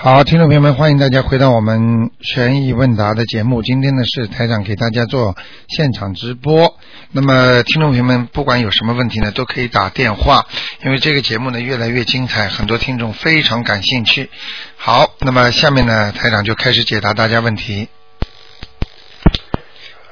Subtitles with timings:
[0.00, 3.62] 好，听众朋友们，欢迎大家回到我们悬疑问答的节目。
[3.62, 5.34] 今天呢是台长给大家做
[5.66, 6.76] 现场直播。
[7.10, 10.46] 那么，听众朋友们，不管有什么问题呢，都可以打电话，
[10.84, 14.30] 因为这个节目呢越来越精彩，很多听众非常感兴趣。
[14.76, 17.88] 好，那么下面呢，台长就开始解答大家问题。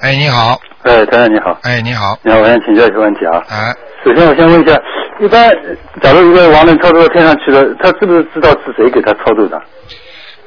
[0.00, 3.40] 哎，你好，哎，台长你好，哎，你好，你好，我想请教一个问题啊。
[3.48, 3.72] 哎，
[4.04, 4.76] 首先我先问一下，
[5.20, 9.60] 一般呃假如一个亡人超度到天上去了，他是不是知道是谁给他超度的？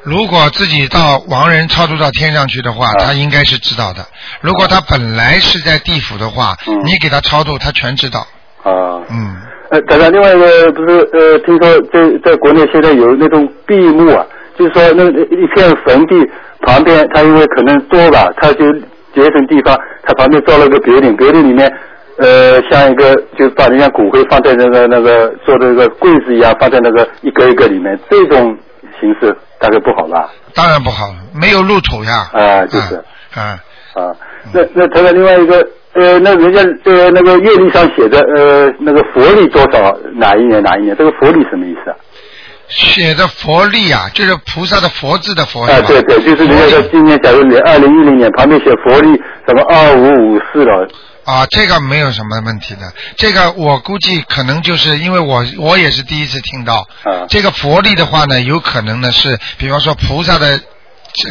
[0.04, 4.05] 如果自己到亡人超度到天上去的话，啊他应该是知道的。
[4.42, 8.20] 如果他本来是在地府的话，嗯你给他超度，他全知道。
[8.64, 9.36] 啊，嗯，
[9.72, 14.25] 呃，台长，另外一个不是呃，听说在在国内现在有那种闭墓啊，
[14.58, 16.16] 就是说那一片坟地
[16.62, 18.72] 旁边，他因为可能多吧，他就
[19.14, 21.72] 节省地方，他旁边造了个别岭，别岭里面。
[22.20, 28.58] 呃，像一个就把人家骨灰放在那个那个做的那个柜子一样，放在那个一个一个里面，这种
[29.00, 30.30] 形式大概不好吧？
[30.53, 32.30] 当然不好，没有入土呀。
[32.34, 33.42] 啊就是啊。
[33.42, 33.59] 啊
[33.95, 34.16] 啊，
[34.53, 41.95] 那那他的另外一个呃，那人家呃那个月历上写的呃那个佛历多少哪一年哪一年，这个佛历什么意思啊？
[42.67, 49.12] 写的佛历啊，就是菩萨的佛字的佛啊，对对，就是人家说今年假如你二零一零年旁边写佛历
[49.47, 50.88] 什么二五五四了，
[51.30, 52.91] 啊，这个没有什么问题的。
[53.16, 56.88] 这个我估计可能就是因为我我也是第一次听到。
[57.03, 60.59] 啊这个佛力的话呢，有可能呢是，比方说菩萨的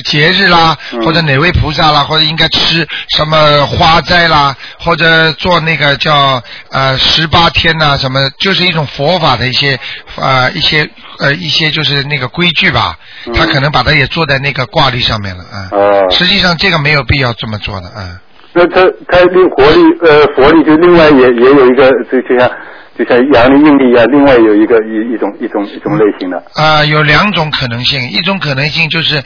[0.05, 9.79] 节日啦，嗯或者哪位菩萨啦，或者应该吃什么花斋啦，或者做那个叫呃十八天呐、什么，就是一种佛法的一些
[10.17, 10.89] 呃一些
[11.19, 12.97] 呃一些就是那个规矩吧。
[13.27, 15.69] 嗯他可能把它也做在那个挂历上面了啊。
[15.73, 18.21] 哦实际上这个没有必要这么做的啊。
[18.55, 22.51] 那他他另活力呃佛力就另外也也有一个就就像
[22.99, 26.43] 就像阳历阴历一样，另外有一个一一种一种一种类型的。
[26.55, 29.23] 啊、有两种可能性，一种可能性就是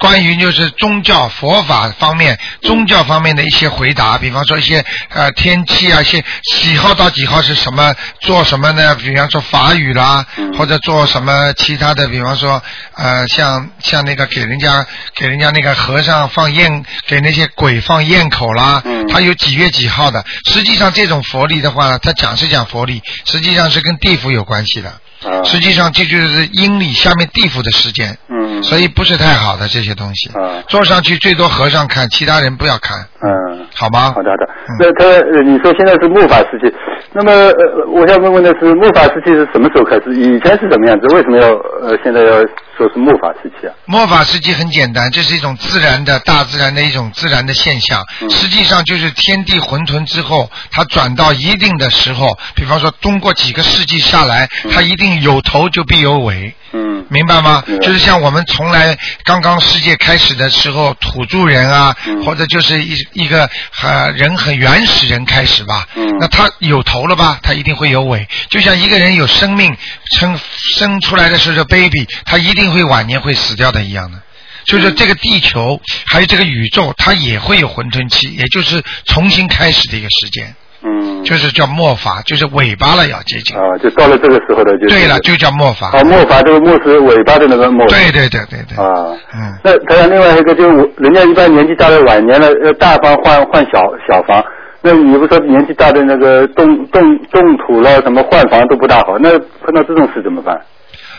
[0.00, 8.96] 关于就是宗教佛法方面、宗教方面的一些回答，比方说一些呃天气啊，一些几号到几号是什么，做什么呢？
[8.96, 12.60] 比方说法语啦，嗯或者做什么其他的，比方说
[12.96, 20.24] 呃像像那个给人家给人家那个和尚放焰，给那些鬼放焰口啦，嗯他有几月几号的。
[20.46, 24.88] 实际上这种佛历的话呢，他讲是讲佛历，实际上是跟地府有关系的。
[25.24, 30.28] 啊，实际上这就是阴历下面地府的时间，嗯，所以不是太好的这些东西。
[30.30, 33.66] 啊坐上去最多和尚看，其他人不要看，嗯。
[33.74, 34.12] 好吗？
[34.14, 36.72] 好的好的嗯，那他呃，你说现在是末法时期，
[37.16, 40.12] 那么呃，我想问问的是，末法时期是什么时候开始？
[40.16, 41.06] 以前是什么样子？
[41.14, 41.48] 为什么要
[41.80, 42.40] 呃现在要
[42.76, 43.72] 说是末法时期啊？
[43.86, 56.52] 末法时期很简单，这是一种自然的大自然的一种自然的现象，嗯实际上就是天地混沌之后，它转到一定的时候，比方说通过几个世纪下来，它一定有头就必有尾。
[56.74, 57.06] 嗯。
[57.08, 57.62] 明白吗？
[57.80, 62.24] 就是像我们从来刚刚世界开始的时候，土著人啊，嗯。
[62.24, 63.48] 或者就是一一个
[63.82, 66.18] 呃人很原始人开始吧，嗯。
[66.18, 68.28] 那他有头了吧，他一定会有尾。
[68.50, 69.76] 就像一个人有生命
[70.16, 70.38] 生
[70.76, 74.20] 生出来的时候 baby，他一定会晚年会死掉的一样的。
[74.66, 83.56] 就是这个地球还有这个宇宙，它也会有混沌期，也就是重新开始的一个时间，嗯，就是叫末法，就是尾巴了要接近。
[83.56, 85.88] 啊，就到了这个时候的就对了，就叫末法。
[85.96, 87.86] 啊末法，这个末是尾巴的那个末。
[87.88, 88.76] 对对对对对。
[88.76, 89.52] 啊，嗯。
[89.64, 94.44] 那他讲另外一个就是我人家一般年纪大的晚年了，呃，大房换换小小房。
[94.86, 100.60] 那你不说年纪大的那个动动动土了，什么换房都不大好，那碰到这种事怎么办？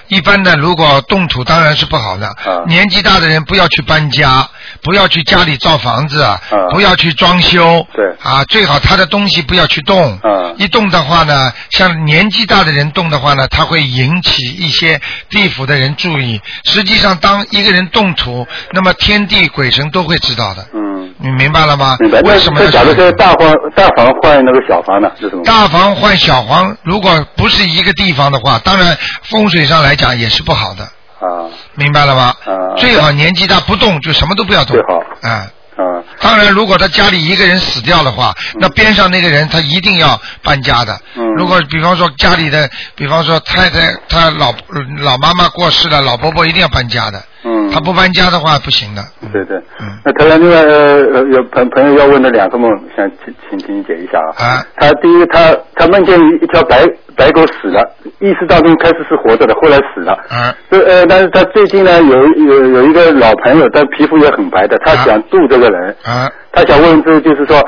[0.07, 2.27] 一般的，如果动土当然是不好的。
[2.27, 4.47] 啊年纪大的人不要去搬家，
[4.81, 6.39] 不要去家里造房子，啊
[6.71, 7.85] 不要去装修。
[7.93, 10.13] 对啊，最好他的东西不要去动。
[10.19, 14.99] 啊一动的话呢，像年纪大的人动的话呢，他会引起一些
[15.29, 16.39] 地府的人注意。
[16.63, 20.65] 实际上，当一个人动土，那么天地鬼神都会知道的。
[20.73, 21.97] 嗯，你明白了吗？
[21.99, 22.21] 明白。
[22.21, 25.11] 为什么假如去说大房大房换那个小房呢？
[25.19, 30.83] 是什么大房换小房，如果不是一个地方的话，当然风水上来讲也是不好的。
[30.83, 32.33] 啊明白了吗？
[32.45, 34.75] 啊最好年纪大不动，就什么都不要动。
[34.75, 34.99] 最好
[35.29, 35.31] 啊。
[35.31, 40.97] 啊当然，如果他家里一个人死掉的话，那边上那个人他一定要搬家的。
[41.15, 44.53] 嗯如果比方说家里的，比方说太太他老
[44.99, 47.21] 老妈妈过世了，老伯伯一定要搬家的。
[47.45, 49.01] 嗯嗯他不搬家的话不行的。
[49.21, 49.57] 嗯对对。
[49.79, 54.45] 嗯那台长，另外呃呃有朋朋友要问的两个梦，想请请请你解一下啊。
[54.45, 56.83] 啊他第一个，他他梦见一条白
[57.15, 57.81] 白狗死了，
[58.19, 60.13] 意识当中开始是活着的，后来死了。
[60.29, 67.63] 啊这呃，但是他最近呢有有有一个老朋友，但皮肤也很白的，他啊想度这个人，啊，他想问这就是说，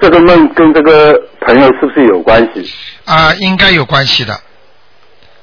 [0.00, 2.64] 这个梦跟这个朋友是不是有关系？
[3.06, 4.34] 啊，应该有关系的，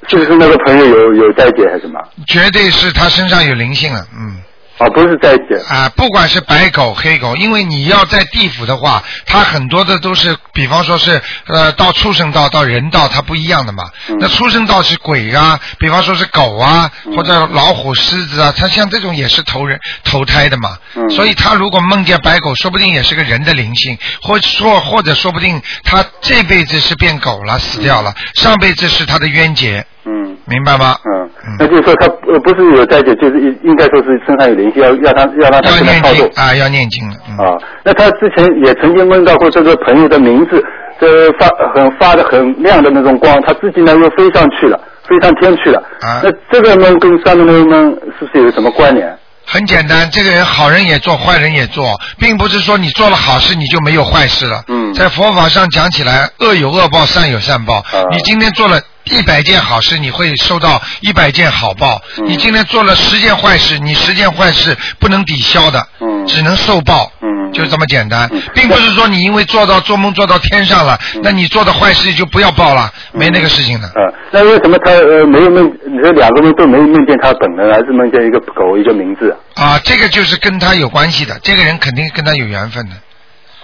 [0.08, 2.00] 就是那个朋友有有在解还是什么？
[2.28, 4.38] 绝对是他身上有灵性了，嗯。
[4.80, 5.56] 啊，不是在一起。
[5.70, 13.84] 啊，不管是白狗、黑狗，因为你要在地府的话，它很多的都是，比方说是呃到畜生道到人道，它不一样的嘛。
[14.10, 20.78] 嗯那畜生道是鬼啊，比方说是狗啊，嗯或者老虎、狮子啊，它像这种也是投人投胎的嘛。
[20.96, 30.96] 嗯所以他如果梦见白狗，说不定也是个人的灵性，或说或者说不定他这辈子是变狗了，死掉了，上辈子是他的冤结，嗯明白吗？
[31.06, 36.30] 嗯嗯，那就是说他呃不是有在解，就是应应该说是身上有灵性，要要他要让他要念经。
[36.36, 37.16] 啊，要念经了。
[37.30, 40.64] 嗯啊，那他之前也曾经问到过这个朋友的名字，
[41.00, 45.80] 这发很发的很亮的那种光，他自己呢又飞上去了，飞上天去了。
[46.02, 49.18] 啊那这个梦跟上面那个梦是不是有什么关联？
[49.46, 54.62] 很简单，这个人好人也做，坏人也做，并不是说你做了好事你就没有坏事了。
[54.70, 57.76] 嗯在佛法上讲起来，恶有恶报，善有善报。
[57.76, 62.26] 啊你今天做了一百件好事，你会收到一百件好报；嗯。
[62.26, 66.26] 你今天做了十件坏事，你十件坏事不能抵消的，嗯。
[66.26, 67.12] 只能受报。
[67.22, 67.52] 嗯。
[67.52, 68.42] 就这么简单，嗯。
[68.54, 71.22] 并不是说你因为做到做梦做到天上了，嗯。
[71.24, 73.88] 那你做的坏事就不要报了，没那个事情的。
[73.88, 75.72] 啊，那为什么他呃没有梦？
[75.86, 82.96] 你说两个梦都没有梦见他本人，还是梦见一个狗一个名字啊，这个就是跟他有关系的，这个人肯定跟他有缘分的。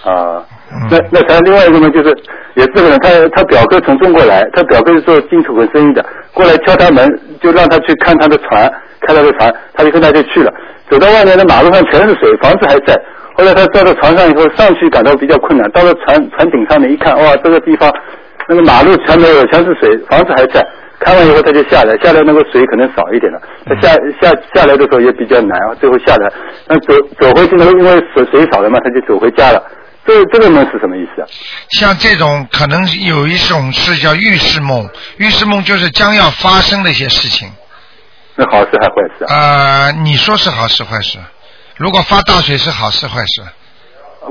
[0.04, 0.44] 啊？
[0.72, 2.16] 嗯那那还有另外一个呢，就是
[2.54, 8.70] 也是这个人，他他表哥从中国来，他表哥是做金属混生意的，过来敲他门，就让他去看他的船，
[9.00, 10.52] 看他的船，他就跟他就去了。
[10.88, 12.94] 走到外面的马路上全是水，房子还在。
[13.34, 17.92] 后来他到了船上以后，上去感到比较困难，到了船船顶上面一看，哇，这个地方
[18.48, 20.64] 那个马路全没有，全是水，房子还在。
[21.00, 23.88] 看完以后他就下来，下来那个水可能少一点了，他下
[24.20, 26.30] 下下来的时候也比较难啊，最后下来，
[26.68, 29.60] 那走走回去呢，因为水水少了嘛，他就走回家了。
[30.06, 31.26] 这这个梦是什么意思啊？
[31.78, 34.88] 像这种可能有一种是叫预示梦，
[35.18, 37.50] 预示梦就是将要发生的一些事情。
[38.34, 39.86] 那好事还坏事啊？
[39.86, 41.18] 呃，你说是好事坏事？
[41.76, 43.42] 如果发大水是好事坏事？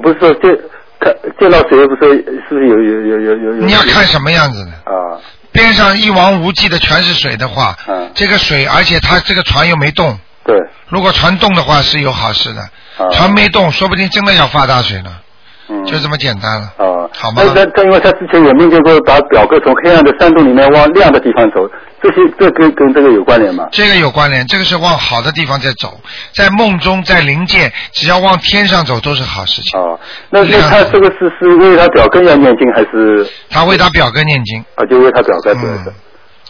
[0.01, 0.57] 不是说见
[0.99, 2.11] 看见到水，不是
[2.47, 3.65] 是不是有有有有有有？
[3.65, 4.71] 你要看什么样子的。
[4.71, 5.19] 啊
[5.51, 10.55] 边上一望无际的全是水的话，嗯这个水，而且它这个船又没动，对
[10.89, 15.21] 如果船动的话是有好事的，啊船没动，说不定真的要发大水了，
[15.69, 16.67] 嗯就这么简单了。
[16.77, 21.67] 啊好吗那那他因为他之前也梦见过把表哥从黑暗的山洞里面往亮的地方走，
[22.01, 23.67] 这些这跟跟这个有关联吗？
[23.71, 25.99] 这个有关联，这个是往好的地方在走，
[26.35, 29.79] 在梦中，在灵界，只要往天上走都是好事情。
[29.79, 29.99] 哦，
[30.29, 35.93] 那那他这个是是为他表哥要念经还是他为他表哥念经，啊就为他表哥对嗯的？，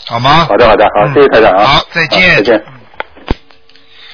[0.07, 0.45] 好吗？
[0.45, 1.65] 好的好的好，嗯谢谢台长啊。
[1.65, 2.29] 好，再见。
[2.29, 2.63] 好再见。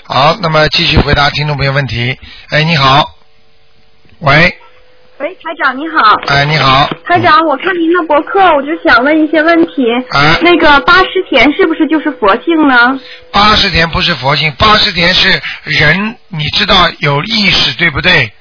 [0.04, 2.16] 好，那么继续回答听众朋友问题。
[2.52, 3.04] 哎，你好，
[4.20, 4.56] 喂，
[5.18, 5.98] 喂，台长你好。
[6.28, 9.86] 哎，你好，台长，我看您的博客，我就想问一些问题。
[10.12, 13.00] 哎那个八十田是不是就是佛性呢？
[13.32, 18.34] 八十田不是佛性，八十田是人，你知道有意识对不对？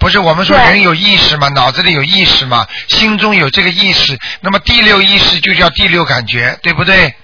[0.00, 1.48] 不是我们说人有意识嘛？
[1.50, 2.66] 脑子里有意识嘛？
[2.88, 7.14] 心中有这个意识，那么第六意识就叫第六感觉，对不对？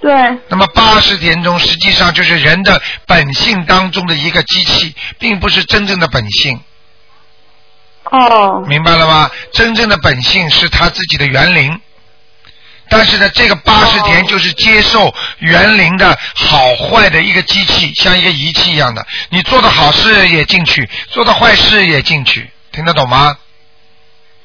[0.00, 0.12] 对，
[0.48, 6.60] 那么八十田中实际上就是人的本性当中的一个机器，并不是真正的本性，
[8.10, 9.30] 哦，明白了吗？
[9.52, 11.80] 真正的本性是他自己的园林。
[12.90, 19.06] 但是呢，这个八十田哦就是接受园林的好坏的一个机器，像一个仪器一样的。
[19.28, 23.36] 你做的好事也进去，做的坏事也进去，听得懂吗？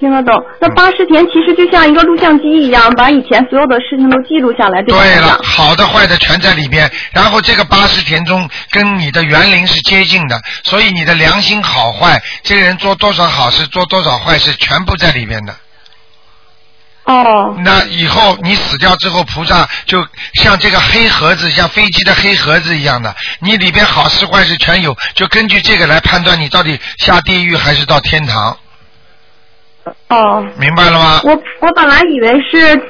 [0.04, 0.36] 听得懂。
[0.60, 5.02] 那八十田其实就像一个录像机一样，把以前所有的事情都记录下来，对吧？
[5.02, 6.92] 对了，好的坏的全在里边。
[7.14, 15.56] 然后这个八十田中跟你的园林是接近的，所以你的良心好坏，这个人做多少好事，做多少坏事，全部在里边的。
[17.06, 20.06] 哦，那以后你死掉之后，菩萨就
[20.36, 28.58] 像这个黑盒子，像飞机的黑盒子一样的，你里边好事坏事全有，就根据这个来判断你到底下地狱还是到天堂，
[30.08, 31.22] 哦，明白了吗？
[31.24, 32.82] 我我本来以为是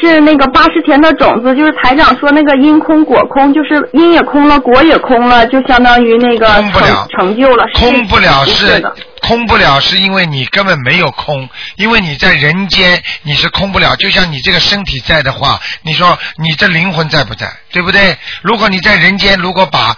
[0.00, 7.66] 是那个八十田的种子，就是台长说那个因空果空，就是因也空了，果也空了，就相当于那个空不了成成就了。
[7.74, 8.82] 空不了是
[9.22, 13.96] 空不了，是因为你根本没有空，因为你在人间你是空不了。
[13.96, 17.52] 就像你这个身体在的话，你说你这灵魂在不在？
[17.72, 18.16] 对不对？
[18.42, 19.94] 如果你在人间，如果把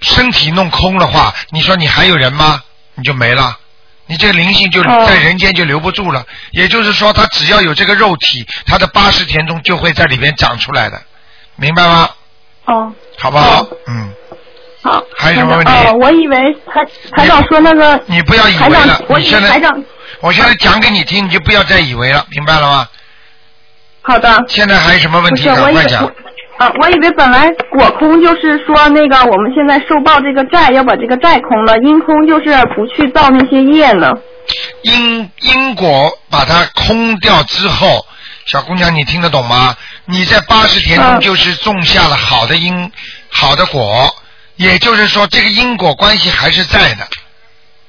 [0.00, 2.62] 身体弄空的话，你说你还有人吗？
[2.96, 3.58] 你就没了，
[4.06, 6.24] 你这个灵性就哦在人间就留不住了。
[6.52, 11.02] 也就是说，他只要有这个肉体，他的八十田中就会在里边长出来的，
[11.56, 12.10] 明白吗？
[12.66, 13.68] 哦，好不好哦？
[13.86, 14.12] 嗯，
[14.82, 15.02] 好。
[15.16, 16.84] 还有什么问题哦，我以为台
[17.16, 19.84] 台长说那个你不要以为了，，你现在台长
[20.20, 22.88] 我现在讲给你听，你就不要再以为了，明白了吗？
[24.02, 24.44] 好的。
[24.48, 25.44] 现在还有什么问题？
[25.44, 26.12] 赶快讲我。
[26.58, 34.12] 啊，我以为本来果空就是说那个我们现在受报这个债要把这个债空了，因空就是不去造那些业呢。
[34.82, 38.06] 因因果把它空掉之后，
[38.46, 39.74] 小姑娘，你听得懂吗？
[40.04, 42.92] 你在八十天中嗯就是种下了好的因，
[43.30, 44.14] 好的果，
[44.56, 47.08] 也就是说这个因果关系还是在的，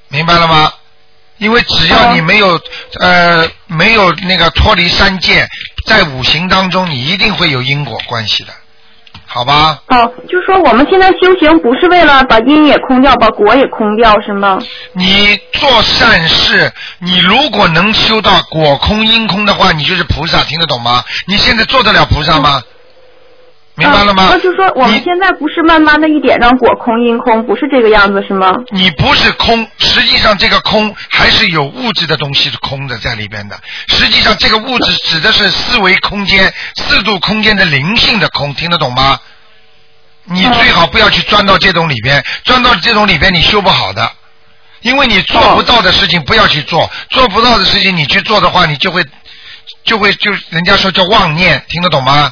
[0.08, 0.72] 明白了吗？
[1.38, 2.60] 因为只要你哦没有、
[3.00, 5.48] 呃没有那个脱离三界，
[5.86, 8.54] 在五行当中你一定会有因果关系的，
[9.26, 9.82] 好吧？
[9.88, 14.60] 哦，就说我们现在修行不是为了把因也空掉，把果也空掉，是吗？
[14.94, 21.04] 你做善事，你如果能修到果空因空的话，你就是菩萨，听得懂吗？
[21.28, 22.62] 你现在做得了菩萨吗？
[23.78, 24.24] 明白了吗？
[24.24, 28.54] 啊那就说我们现在不是慢慢的一点让果空因空，不是这个样子是吗？
[28.72, 33.60] 你不是空，实际上这个空还是有物质的东西是空的在里边的。
[33.88, 39.20] 实际上这个物质指的是四维空间、四度空间的灵性的空，听得懂吗？
[40.24, 44.10] 你嗯最好不要去钻到这种里边，钻到这种里边你修不好的，
[44.82, 49.04] 因为你做不到的事情不要去做，做不到的事情你去做的话，你就会
[49.84, 52.32] 就会就人家说叫妄念，听得懂吗？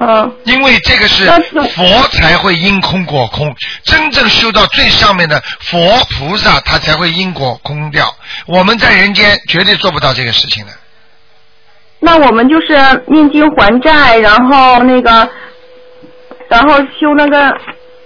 [0.00, 1.26] 嗯，因为这个是
[1.74, 3.52] 佛才会因空果空，
[3.84, 5.78] 真正修到最上面的佛
[6.10, 8.16] 菩萨，他才会因果空掉。
[8.46, 10.72] 我们在人间绝对做不到这个事情的。
[12.00, 12.76] 那我们就是
[13.08, 15.28] 念经还债，然后那个，
[16.48, 17.48] 然后修那个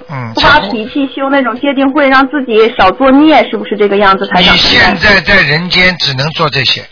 [0.08, 4.26] 嗯，不发脾气，修那种戒定慧，让自己少作孽，是不是这个样子？
[4.28, 6.82] 才你现在在人间只能做这些。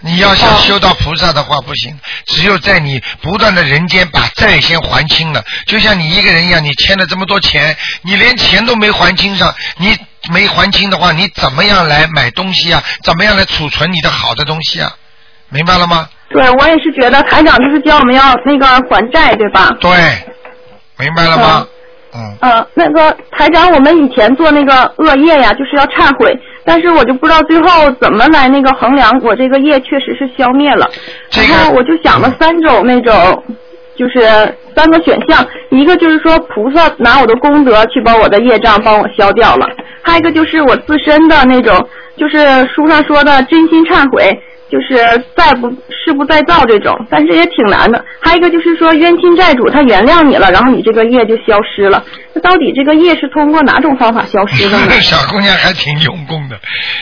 [0.00, 9.96] 你要想哦修到菩萨的话不行，只有在你不断的人间把债先还清了，就像你一个人一样，你欠了这么多钱，你连钱都没还清上，你
[10.32, 12.82] 没还清的话，你怎么样来买东西啊？
[13.02, 14.92] 怎么样来储存你的好的东西啊？
[15.48, 16.08] 明白了吗？
[16.30, 19.68] 对我也是觉得台长就是教我们要那个还债，对吧？
[19.80, 19.90] 对，
[20.98, 21.66] 明白了吗？
[22.14, 26.30] 嗯，嗯，那个台长，我们以前做那个恶业呀，就是要忏悔，
[26.68, 30.86] 但是我就不知道最后怎么来那个衡量我这个业确实是消灭了。
[31.30, 33.42] 这个然后我就想了三种那种，
[33.96, 34.20] 就是
[34.76, 39.66] 三个选项，一个就是说菩萨拿我的功德去把我的业障帮我消掉了，
[40.02, 44.38] 还有一个就是我自身的那种，就是书上说的真心忏悔。
[44.70, 44.96] 就是
[45.36, 48.04] 再不誓不再造这种，但是也挺难的。
[48.20, 52.04] 还有一个就是说冤亲债主他原谅你了，然后你这个业就消失了。
[52.34, 54.92] 那到底这个业是通过哪种方法消失的呢？
[55.00, 56.58] 小姑娘还挺用功的。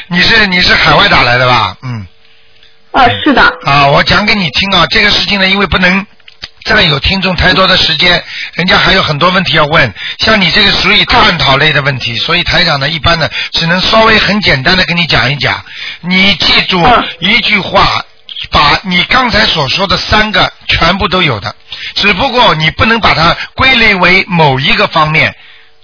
[0.08, 1.76] 你是你是海外打来的吧？
[1.82, 2.06] 嗯。
[2.92, 6.06] 啊，是的，啊，我讲给你听啊，这个事情呢，因为不能
[6.66, 8.22] 占有听众太多的时间，
[8.54, 9.94] 人家还有很多问题要问。
[10.18, 15.64] 像你这个属于探讨类的问题，所以台长呢，一般呢，只能稍微很简单的跟你讲一讲。
[16.00, 18.04] 你记住嗯一句话。
[18.50, 21.56] 把你刚才所说的三个全部都有的，
[21.94, 25.34] 只不过你不能把它归类为某一个方面。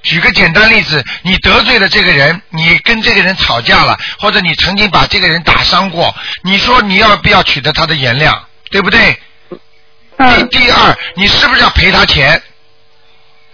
[0.03, 8.39] 举个简单例子，你得罪了这个人，你跟这个人吵架了，或者你曾经把这个人打伤过，你说你要不要取得他的原谅，
[8.71, 9.19] 对不对？
[10.19, 12.41] 嗯，第第二，你是不是要赔他钱，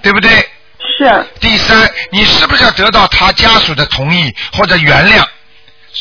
[0.03, 0.31] 对不对？
[0.99, 5.25] 是，第三，你是不是要得到他家属的同意或者原谅？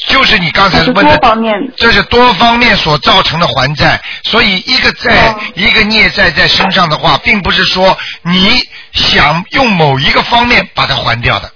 [0.08, 1.74] 就是你刚才问的，方面的。
[1.78, 8.60] 这是多方面所造成的还债，所以一个债、哦一个孽债在身上的话，并不是说你
[8.94, 11.52] 想用某一个方面把它还掉的，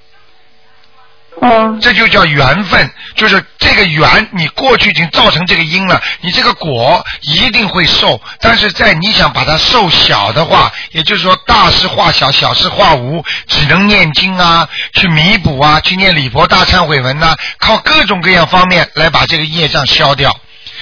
[1.39, 20.37] 嗯，这就叫缘分，就是这个缘你过去已经造成这个因了，你这个果一定会受，但是在你想把它受小的话，也就是说大事化小，小事化无，只能念经啊，去弥补啊，去念礼佛大忏悔文呐、靠各种各样方面来把这个业障消掉。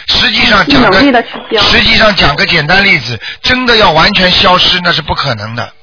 [0.07, 0.99] 实际上讲个
[1.61, 5.73] 实际上讲个简单例子，真的要完全消失那是不可能的。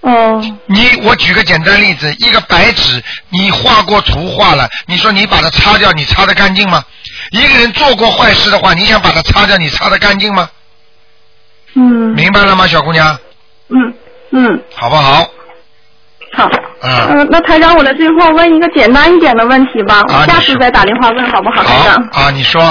[0.00, 6.84] 嗯，你我举个简单例子，一个白纸，你画过图画了，你说你把它擦掉，你擦得干净吗？
[7.32, 10.48] 一个人做过坏事的话，你想把它擦掉，你擦得干净吗？
[11.74, 11.82] 嗯，
[12.14, 13.18] 明白了吗，小姑娘？
[13.68, 13.94] 嗯，
[14.30, 15.22] 嗯，好不好？
[16.34, 16.48] 好。
[16.80, 22.08] 嗯，嗯，那台长，我来最后问一个简单一点的问题吧，啊我下次再打电话问好不好，台好长？
[22.12, 22.62] 啊，你说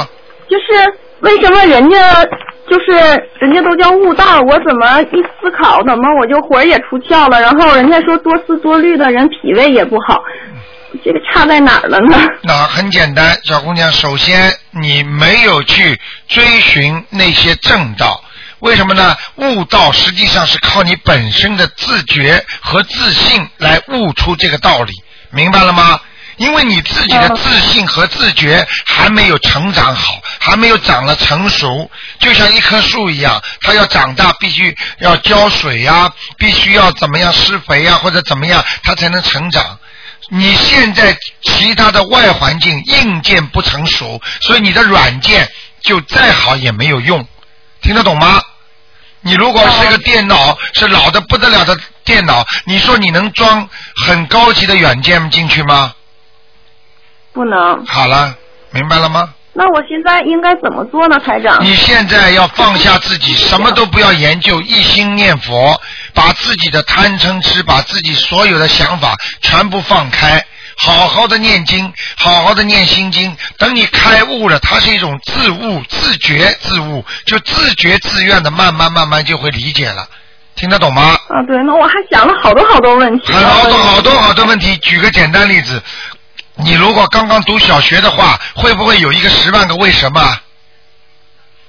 [0.49, 2.23] 就是为什么人家
[2.69, 2.91] 就是
[3.39, 7.41] 人家都叫悟道，我怎么一思考，怎么我就魂儿也出窍了？
[7.41, 10.21] 然后人家说多思多虑的人脾胃也不好，
[11.03, 12.17] 这个差在哪儿了呢？
[12.43, 18.21] 那很简单，小姑娘，首先你没有去追寻那些正道，
[18.59, 19.15] 为什么呢？
[19.37, 24.91] 悟道实际上是靠你本身的自觉和自信来悟出这个道理，
[25.31, 25.99] 明白了吗？
[26.37, 31.89] 因为你自己的嗯自信和自觉还没有成长好，还没有长了成熟，
[32.19, 39.79] 就像一棵树一样，它要长大必须要浇水呀、必须要怎么样施肥呀、或者怎么样，它才能成长。
[40.29, 45.49] 你现在其他的外环境硬件不成熟，所以你的软件
[45.83, 47.25] 就再好也没有用，
[47.81, 48.41] 听得懂吗？
[49.21, 53.67] 你如果是个电脑，是老的不得了的电脑，你说你能装
[54.05, 55.93] 很高级的软件进去吗？
[57.37, 57.85] 不能。
[57.85, 58.33] 好了，
[58.71, 59.29] 明白了吗？
[59.53, 61.57] 那我现在应该怎么做呢，台长？
[61.63, 65.79] 你现在要放下自己，什么都不要研究，一心念佛，
[66.13, 70.45] 把自己的贪嗔痴，把自己所有的想法全部放开，
[70.77, 73.35] 好好的念经，好好的念心经。
[73.57, 80.07] 等你开悟了，它是一种自悟、自觉、自悟，就自觉自愿的，慢慢慢慢就会理解了，
[80.55, 81.17] 听得懂吗？
[81.29, 83.33] 啊，对，那我还想了好多好多问题。
[83.33, 84.77] 很好多好多好多问题。
[84.77, 85.81] 举个简单例子，
[86.57, 90.39] 你如果刚刚读小学的话，会不会有一个十万个为什么？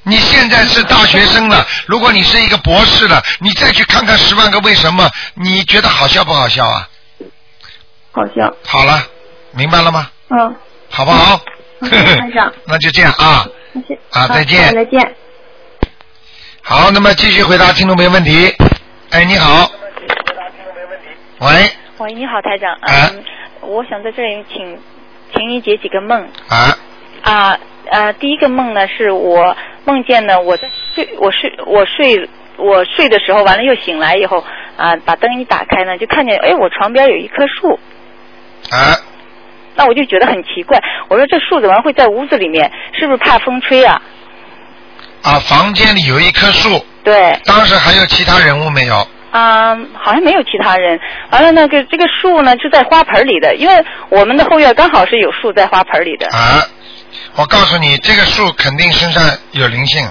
[0.05, 6.89] 你现在是大学生了，如果你是一个博士了，你再去看看十万个为什么，你觉得好笑不好笑啊？
[8.13, 9.05] 好笑，好了，
[9.53, 10.11] 明白了吗？
[10.31, 10.57] 嗯，
[10.91, 11.41] 好不好？
[11.81, 13.47] 嗯台长 那就这样啊。
[14.11, 15.15] 啊再见好再见。
[16.63, 18.53] 好，那么继续回答听众朋友问题。
[19.11, 19.71] 哎，你好。
[21.41, 22.73] 喂，喂，你好，台长。
[22.73, 23.25] 啊嗯，
[23.61, 24.79] 我想在这里请，
[25.33, 26.79] 请你解几个梦啊，
[27.23, 27.59] 啊
[27.91, 34.45] 呃，第一个梦呢是我梦见呢我在睡，我睡我睡我睡的时候，完了又醒来以后
[34.77, 37.79] 啊，把灯一打开呢，就看见哎我床边有一棵树，
[38.71, 38.97] 啊，
[39.75, 42.71] 那我就觉得很奇怪，我说这树怎么会在屋子里面？
[42.99, 44.01] 是不是怕风吹啊？
[45.23, 49.07] 啊，房间里有一棵树，对，当时还有其他人物没有？
[49.31, 50.99] 啊、好像没有其他人。
[51.31, 56.27] 完了，那个这个树呢是在花盆里的，因为我们的后院刚好是有树在花盆里的。
[56.29, 56.63] 啊，
[57.37, 60.09] 我告诉你，这个树肯定身上有灵性，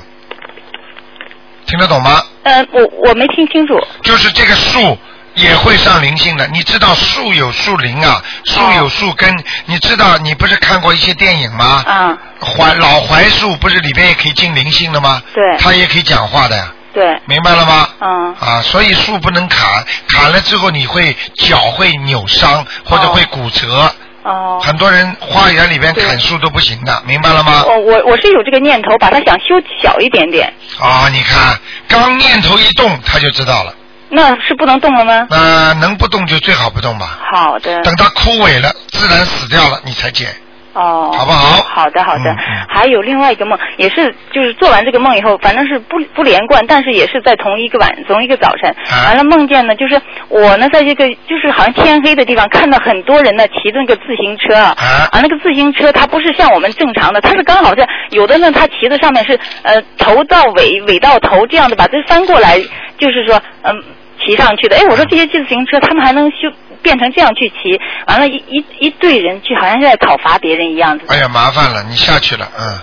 [1.66, 2.22] 听得懂吗？
[2.44, 3.78] 嗯、我我没听清楚。
[4.04, 4.98] 就是这个树
[5.36, 6.48] 也会上灵性的。
[6.48, 9.30] 你知道树有树灵啊，树有树根。
[9.66, 11.84] 你知道你不是看过一些电影吗？
[11.86, 15.22] 嗯，槐老槐树不是里边也可以进灵性的吗？
[15.34, 17.88] 对它也可以讲话的呀，对，明白了吗？
[18.02, 23.88] 嗯，啊，所以树不能砍，砍了之后你会脚会扭伤或者会骨折。
[24.24, 24.60] 哦。
[24.64, 27.64] 很多人花园里边砍树都不行的，明白了吗？
[27.68, 31.56] 我我我是有这个念头，把它想修小一点点，啊，你看，
[31.88, 33.76] 刚念头一动，他就知道了。
[34.10, 35.28] 那是不能动了吗？
[35.30, 37.20] 那、能不动就最好不动吧。
[37.32, 37.80] 好的。
[37.84, 40.36] 等它枯萎了，自然死掉了，你才剪。
[40.82, 41.12] 哦。
[41.14, 42.36] 好不好好的，好的。
[42.70, 62.60] 还有另外一个梦，也是就是做完这个梦以后，反正是不不连贯，但是也是在同一个晚同一个早晨，啊完了梦见呢，就是我呢在这个就是好像天黑的地方看到很多人呢骑着那个自行车啊，啊啊那个自行车它不是像我们正常的，它是刚好是有的呢，它骑的上面是呃头到尾尾到头这样的把这翻过来，
[62.98, 63.84] 就是说嗯。
[64.20, 71.06] 骑上去的，哎，我说这些自行车他们还能修变成这样去骑，完了一，一一队人去，好像是在讨伐别人一样子。
[71.10, 72.80] 哎呀，麻烦了，你下去了，嗯，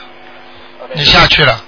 [0.95, 1.61] 你下去了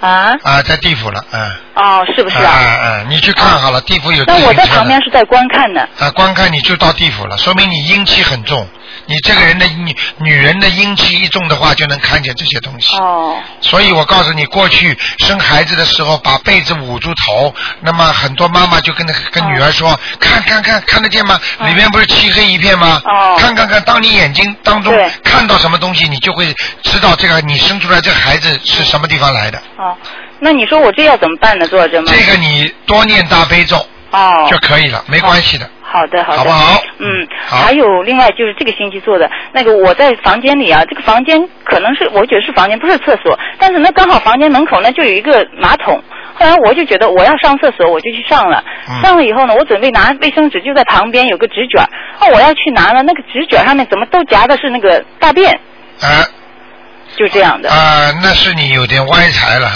[0.00, 0.34] 啊？
[0.42, 1.40] 啊，在地府了，嗯。
[1.74, 2.50] 哦，是不是啊？
[2.50, 3.06] 啊啊！
[3.08, 5.86] 你去看好了，地府有那我在旁边是在观看呢。
[5.98, 8.66] 啊，观看你就到地府了，说明你阴气很重。
[9.08, 12.94] 你这个人的女女人的阴气一重的话，就能看见这些东西。
[12.98, 13.38] 哦。
[13.62, 21.40] 所以我告诉你，过去生孩子的时候把被子捂住头，那么很多妈妈就跟那个跟女儿说：“看看看，看得见吗？
[21.60, 23.00] 里面不是漆黑一片吗？
[23.06, 24.94] 哦看看看，当你眼睛当中
[25.24, 29.58] 看到什么东西，你就会知道这个你生出来这个孩子是什么地方来的。
[29.78, 29.96] 哦，
[30.38, 31.66] 那你说我这要怎么办呢？
[31.66, 32.06] 做这梦？
[32.06, 33.76] 这个你多念大悲咒
[34.10, 34.46] 哦。
[34.50, 35.68] 就可以了，没关系的。
[35.90, 46.02] 好的，好的，好不好嗯，好还有另外就是这个星期做的那个，我在房间里啊，这个房间可能是我觉得是房间，不是厕所，但是呢，刚好房间门口呢就有一个马桶。
[46.34, 48.62] 后来我就觉得我要上厕所，我就去上了。
[48.88, 51.88] 嗯上了以后呢，我准备拿卫生纸，就在旁边有个纸卷儿。
[52.20, 55.52] 哦，我要去拿了，那个纸卷上面怎么都夹的是那个大便，
[56.00, 56.22] 啊
[57.16, 57.70] 就这样的。
[57.70, 59.68] 啊，那是你有点歪财了。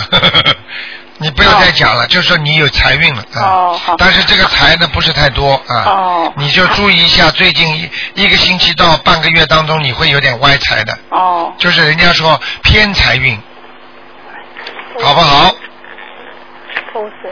[1.23, 3.23] 你不要再讲了，就说你有财运了。
[3.35, 5.85] 啊哦好但是这个财呢不是太多啊。
[5.87, 13.39] 哦你就注意一下，最近一一个星期到半个月当中，你会有点歪财的，哦，就是人家说偏财运，
[15.01, 15.55] 好不好？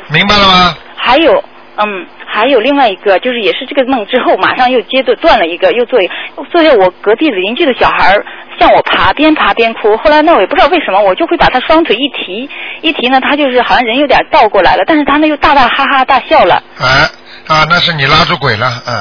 [0.09, 0.77] 明白了吗？
[0.97, 1.43] 还有，
[1.77, 6.15] 嗯，还有另外一个，就是也是这个梦之后，马上又接着断了一个，又做一个，
[6.51, 8.25] 做下我隔壁邻居的小孩儿
[8.61, 9.97] 向我爬，边爬边哭。
[9.97, 12.49] 后来呢，我也不知道为什么，我就会把他双腿一提，
[12.83, 16.63] 一提呢，他就是好像人有点倒过来了，但是他呢又大大哈哈大笑了。
[16.79, 17.11] 啊
[17.49, 18.95] 啊，那是你拉住鬼了，嗯。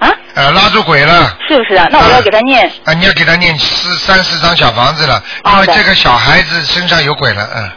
[0.00, 0.12] 啊？
[0.34, 1.36] 呃，拉住鬼了。
[1.48, 1.88] 是不是啊？
[1.90, 2.70] 那我要给他念。
[2.84, 7.70] 啊，你要给他念四三四张小房子了，因为这个小孩子身上有鬼了，嗯。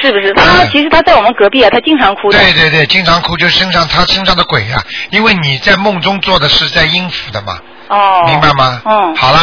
[0.00, 0.32] 是不是？
[0.34, 2.38] 他其实他在我们隔壁啊，他经常哭的。
[2.38, 7.58] 对对对，经常哭，就身上他身上的鬼啊，因为你在梦中做的是在阴府的嘛。
[7.88, 8.22] 哦。
[8.26, 8.80] 明白吗？
[8.84, 9.16] 嗯。
[9.16, 9.38] 好了，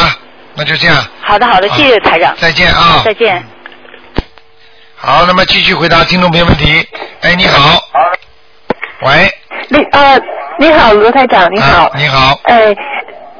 [0.56, 0.96] 那就这样。
[1.20, 2.34] 好的好的，谢谢台长。
[2.38, 3.02] 再见啊。
[3.04, 3.44] 再见。
[4.96, 6.88] 好，那么继续回答听众朋友问题。
[7.20, 7.80] 哎，你好。
[9.02, 9.30] 喂。
[9.68, 10.18] 你呃，
[10.58, 11.90] 你好，罗台长，你好。
[11.94, 12.40] 你好。
[12.44, 12.74] 哎，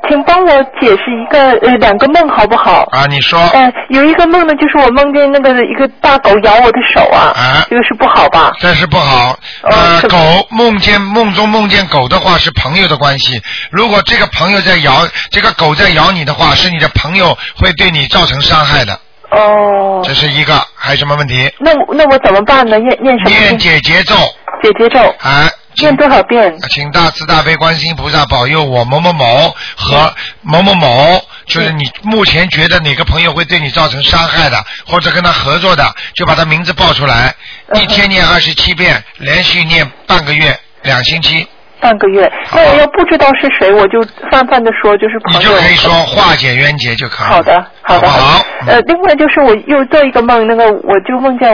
[0.09, 2.87] 请帮我解释一个呃两个梦好不好？
[2.93, 3.41] 啊，你说。
[3.49, 7.33] 呃，有一个梦呢，就是我梦见那个一个大狗咬我的手啊。
[7.37, 7.67] 啊。
[7.69, 8.53] 这个是不好吧？
[8.59, 9.39] 这是不好。
[9.63, 10.17] 呃，狗
[10.51, 13.41] 梦见梦中梦见狗的话是朋友的关系。
[13.71, 18.93] 如果这个朋友在咬这个狗在咬你的话，是你的朋友会对你造成伤害的。
[19.31, 20.03] 哦。
[20.05, 21.51] 这是一个，还有什么问题？
[21.59, 22.79] 那我那我怎么办呢？
[22.79, 23.31] 念念什么？
[23.31, 24.15] 念解节奏。
[24.63, 25.01] 解结咒。
[25.21, 25.49] 啊。
[25.79, 26.59] 念多少遍？
[26.71, 37.35] 请大慈大悲观世音菩萨保佑我某某某和某某某，就是你目前觉得哪个朋友会对你造成伤害的，或者跟他合作的，就把他名字报出来，
[37.75, 41.47] 一天念二十七遍，连续念半个月、两星期。
[41.81, 45.39] 半个月，那我要不知道是谁，我就泛泛的说就是朋友。
[45.41, 47.27] 你就可以说化解冤结就可以。
[47.27, 48.09] 好的，好的。
[48.09, 48.45] 好。
[48.67, 51.51] 呃，另外就是我又做一个梦，那个我就梦见，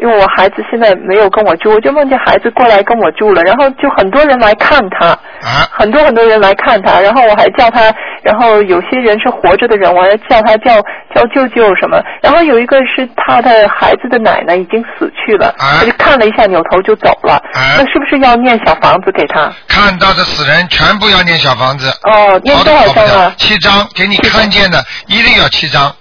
[0.00, 7.92] 因为我孩子现在没有跟我住，我就梦见孩子过来跟我住了，然后就很多人来看他，啊，很多很多人来看他，然后我还叫他，
[8.26, 10.74] 然后有些人是活着的人，我要叫他叫
[11.14, 19.48] 叫舅舅什么，然后有一个是他的孩子的奶奶已经死去了，啊、他就看了一下，扭头就走了，啊、那是不是要念小房子给他？
[19.68, 21.88] 看到的死人全部要念小房子。
[22.02, 23.32] 哦，念多少张啊？
[23.36, 25.94] 七张，给你看见的一定要七张。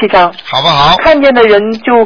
[0.00, 0.96] 七张，好不好？
[0.96, 2.04] 看见的人就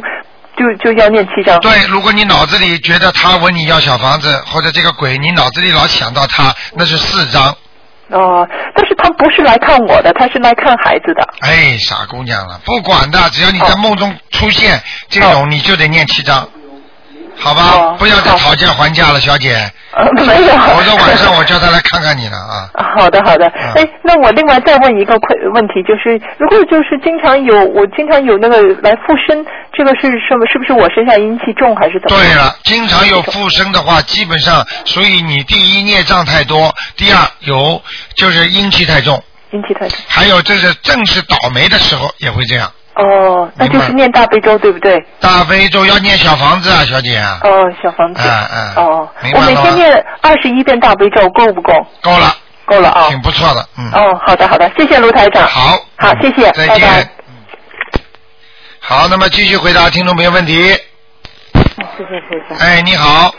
[0.55, 1.59] 就就要念七张。
[1.61, 7.55] 对，如果你脑子里觉得他问你要小房子，或者这个鬼你脑子里老想到他，那是四张。
[8.09, 11.27] 哦，但是他不是来看我的，他是来看孩子的。
[11.41, 16.47] 哎，傻姑娘了，不管的，只要你在梦中出现这种，你就得念七张。
[17.39, 19.55] 好吧，不要再讨价还价了，小姐。
[19.93, 20.53] 呃， 没有。
[20.53, 22.69] 我说晚上我叫他来看看你了啊。
[22.95, 23.45] 好的，好的。
[23.75, 30.45] 哎，那我另外再问一个困问题，就是如果就是经常有我经常有那个来附身，这个是什么？
[30.51, 32.17] 是不是我身上阴气重还是怎么？
[32.17, 37.81] 对了，经常有附身的话，基本上所以你第一孽障太多，第二有
[38.15, 39.23] 就是阴气太重。
[39.51, 39.97] 阴气太重。
[40.07, 42.69] 还有就是正是倒霉的时候也会这样。
[42.97, 45.05] 哦，那就是念大悲咒，对不对？
[45.19, 47.39] 大悲咒要念小房子啊，小姐啊。
[47.43, 48.21] 哦，小房子。
[48.23, 48.75] 嗯嗯。
[48.75, 51.73] 哦，我每天念二十一遍大悲咒，够不够？
[52.01, 52.35] 够了。
[52.65, 53.05] 够了啊。
[53.09, 53.91] 挺不错的，嗯。
[53.93, 55.47] 哦，好的好的，谢谢卢台长。
[55.47, 55.77] 好。
[55.97, 56.51] 好，谢谢。
[56.53, 57.07] 再见。
[58.79, 60.55] 好，那么继续回答听众朋友问题。
[61.53, 62.65] 谢谢谢谢。
[62.65, 63.31] 哎，你好。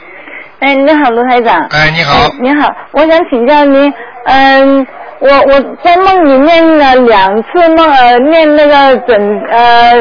[0.60, 1.66] 哎，你好，卢台长。
[1.70, 2.28] 哎，你好。
[2.40, 3.92] 你好，我想请教您，
[4.26, 4.86] 嗯。
[5.20, 9.94] 我我在梦里面了两次梦，呃，念那个准呃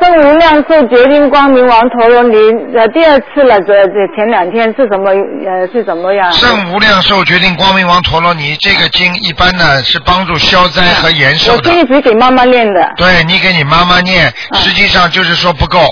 [0.00, 2.36] 圣无量寿决定光明王陀罗尼，
[2.74, 6.32] 呃，第二次了，这这前两天是什么呃是怎么样？
[6.32, 11.70] 圣无量寿决定光明王陀罗尼这个经一般呢是帮助消灾和延寿的。
[11.70, 12.92] 我是一直给妈妈念的。
[12.96, 15.78] 对你给你妈妈念，实际上就是说不够。
[15.80, 15.86] 啊，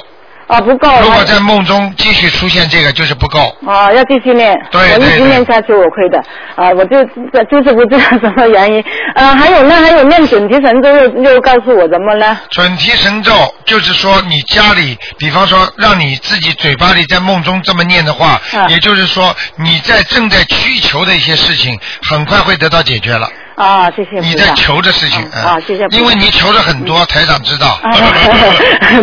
[0.61, 0.89] 不够。
[1.03, 3.55] 如果在梦中继续出现这个，就是不够。
[3.67, 4.59] 啊，要继续念。
[4.71, 6.19] 对我一直念下去，我会的。
[6.57, 7.05] 啊，我就
[7.51, 8.83] 就是不知道什么原因。
[9.15, 12.39] 啊，还有呢，还有念准提神咒，又又告诉我什么呢？
[12.51, 13.33] 准提神咒
[13.65, 23.29] 就是说，你家里，比方说，让你自己嘴巴里在梦中这么念的话，啊、也就是说，你在正在需求的一些事情，很快会得到解决了。
[23.59, 24.21] 啊，谢谢。
[24.21, 25.85] 你在求的事情啊，谢谢。
[25.91, 27.79] 因为你求的很多，台长知道。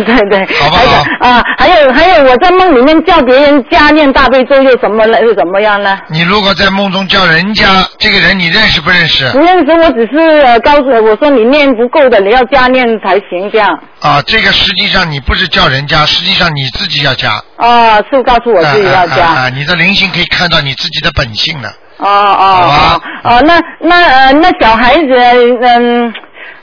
[0.04, 0.46] 对 对。
[0.58, 1.04] 好不好？
[1.20, 5.20] 啊，还有还有，我在梦里面叫别人加念大悲咒，又怎么了？
[5.22, 5.98] 又怎么样呢？
[6.08, 9.30] 你如果在梦中叫人家这个人，你认识不认识？
[9.32, 13.78] 不认识，我只是告诉我说你念不够的，你要加念才行，这样。
[14.00, 17.42] 啊，这个实际上你不是叫人家，实际上你自己要加。
[17.56, 19.26] 啊，是告诉我自己要加。
[19.26, 21.70] 啊，你的灵性可以看到你自己的本性的。
[21.98, 25.08] 哦哦哦，那那呃那小孩子
[25.62, 26.12] 嗯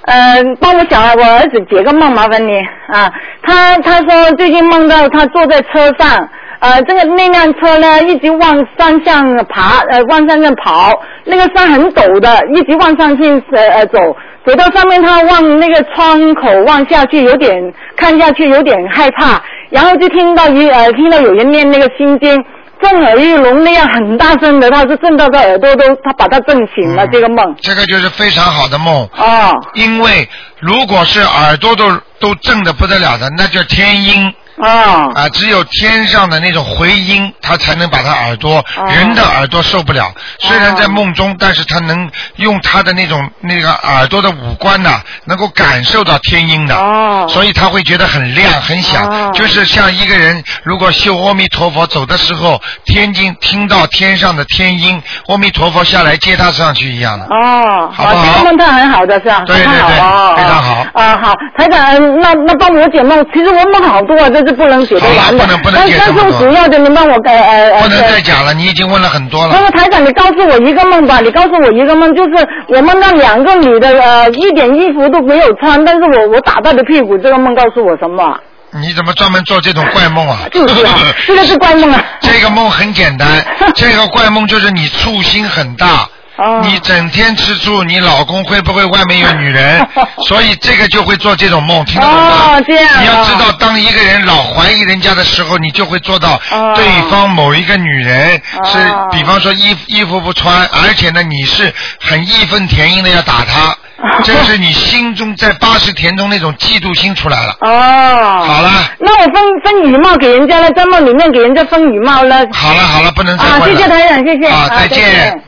[0.06, 6.30] 呃帮我小孩我儿子解个梦麻烦你啊，他他说最近梦到他坐在车上。
[6.60, 10.94] 呃，这个那辆车呢，一直往山上爬，呃，往山上跑，
[11.26, 14.00] 那个山很陡的，一直往上去呃呃走，
[14.46, 19.42] 走到上面，他往那个窗口望下去，有点看下去有点害怕，
[19.72, 22.42] 然后就听到一呃听到有人念那个心经。
[22.84, 27.56] 震耳欲聋那样很大声的，他是震到他耳朵都，他把他震醒了、嗯这个梦。
[27.62, 30.28] 这个就是非常好的梦，哦因为
[30.60, 34.34] 如果是耳朵都都震的不得了的，那叫天音。
[34.58, 40.12] 哦啊，只有天上的那种回音，他才能把他耳朵，哦人的耳朵受不了。
[40.40, 46.76] 虽然在梦中，但是他能用他的那种那个耳朵的五官呐、能够感受到天音的。
[46.76, 57.26] 哦所以他会觉得很亮很响，哦就是像一个人如果修阿弥陀佛走的时候，天津听到天上的天音，阿弥陀佛下来接他上去一样的。
[57.26, 58.26] 哦，好不好？
[58.26, 59.44] 这个梦他很好的是吧？
[59.46, 60.86] 对对对非常好。
[60.94, 65.22] 啊，好，台长，那那帮我解梦，其实我梦好多啊，这是不能解得完的。
[65.22, 67.82] 好了不能不能解但但是主要的，你帮我呃呃呃。
[67.84, 69.56] 不能再讲了，你已经问了很多了。
[69.56, 78.38] 那么台长，你告诉我一个梦吧，你告诉我一个梦，就是我梦到两个女的，呃，一点衣服都没有穿，但是我我打到的屁股，这个梦告诉我什么？
[78.82, 80.40] 你怎么专门做这种怪梦啊？
[80.52, 80.96] 就是啊，
[81.28, 82.04] 这个是怪梦啊。
[82.22, 83.28] 这个梦很简单，
[83.76, 86.10] 这个怪梦就是你醋心很大。
[86.38, 89.88] 哦你整天吃醋，你老公会不会外面有女人？
[90.28, 92.56] 所以这个就会做这种梦，听得懂吗？
[92.56, 107.56] 哦这样啊你要知道，当一个人老怀疑人家的时候，你就会做到哦对方某一个女人是哦，比方说衣服衣服不穿，而且呢，你是很义愤填膺的要打她，哦 这是你心中在八十田中那种嫉妒心出来了。
[107.62, 108.44] 哦。
[108.46, 112.38] 好了，那我分分羽毛给人家了，在梦里面给人家分羽毛了。
[112.52, 113.66] 好了，好了，不能再了。
[113.66, 114.48] 谢谢台长，谢谢。
[114.48, 115.44] 啊，再再见。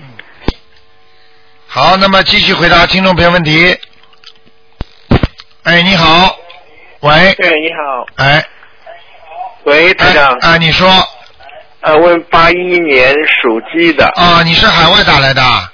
[1.76, 3.78] 好，那么继续回答听众朋友问题。
[5.64, 6.34] 哎，你好，
[7.02, 8.46] 喂，哎，你好，哎，
[9.66, 10.88] 喂，台长，啊，你说。
[11.82, 15.44] 呃，问八一年属鸡的，啊，你是海外打来的？
[15.44, 15.70] 啊，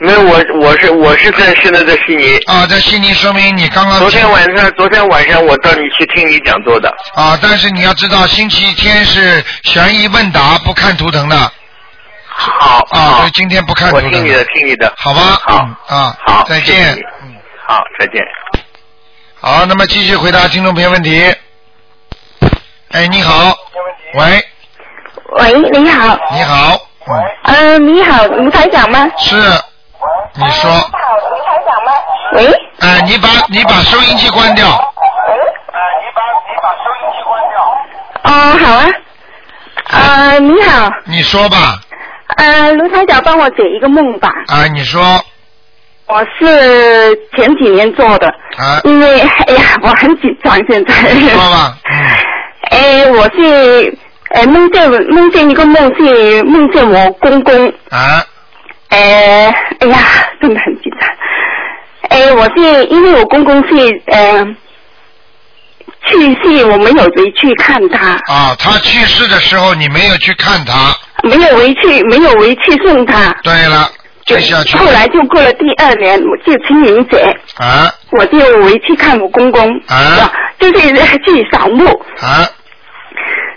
[0.00, 11.52] 没有，我我是我是在现在在悉尼，啊在悉尼，说明你刚刚昨天晚上昨天晚上我到你去听你讲座的，啊，但是你要知道，星期天是悬疑问答，不看图腾的
[12.40, 15.20] 好，啊，好所以今天不看图腾我听你的，听你的，好吧？
[15.42, 15.58] 好
[15.90, 16.94] 嗯啊，好，再见。
[17.22, 17.34] 嗯，
[17.66, 18.24] 好，再见。
[19.40, 21.34] 好，那么继续回答听众朋友问题。
[22.92, 23.52] 哎，你好，
[24.14, 24.44] 喂，
[25.38, 29.10] 喂，你好，你好，嗯，呃，你好，卢台长吗？
[29.18, 29.36] 是，
[30.34, 31.92] 你说，你好，吴台长吗？
[32.34, 32.46] 喂，
[32.80, 34.68] 哎，你把你把收音机关掉。
[38.22, 38.30] 哦，
[38.64, 38.86] 好啊，
[39.90, 41.78] 呃，你好，你说吧，
[42.36, 45.00] 呃，卢台长帮我解一个梦吧，啊，你说，
[46.06, 50.94] 我是前几年做的，啊，因为哎呀，我很紧张现在。
[50.94, 51.98] 说吧， 嗯，
[52.70, 53.98] 哎，我是
[54.30, 58.22] 哎梦见梦见一个梦是梦见我公公，啊，
[58.90, 59.46] 哎，
[59.80, 59.98] 哎呀，
[60.40, 61.08] 真的很紧张。
[62.10, 64.44] 哎，我是因为我公公是呃
[66.06, 73.34] 去世，我没有回去看他，啊，他去世的时候你没有去看他，没有回去，没有回去送他。
[73.42, 73.88] 对了，
[74.24, 77.18] 就下去，后来就过了第二年，我就清明节，
[77.58, 77.90] 啊？
[78.12, 80.30] 我就回去看我公公，啊？
[80.58, 81.84] 就是 去扫墓。
[82.20, 82.46] 啊？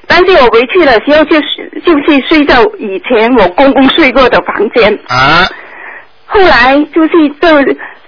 [0.07, 5.47] 但是我回去的时候就是就是睡在以前我公公睡过的房间，啊？
[6.25, 7.63] 后来就是就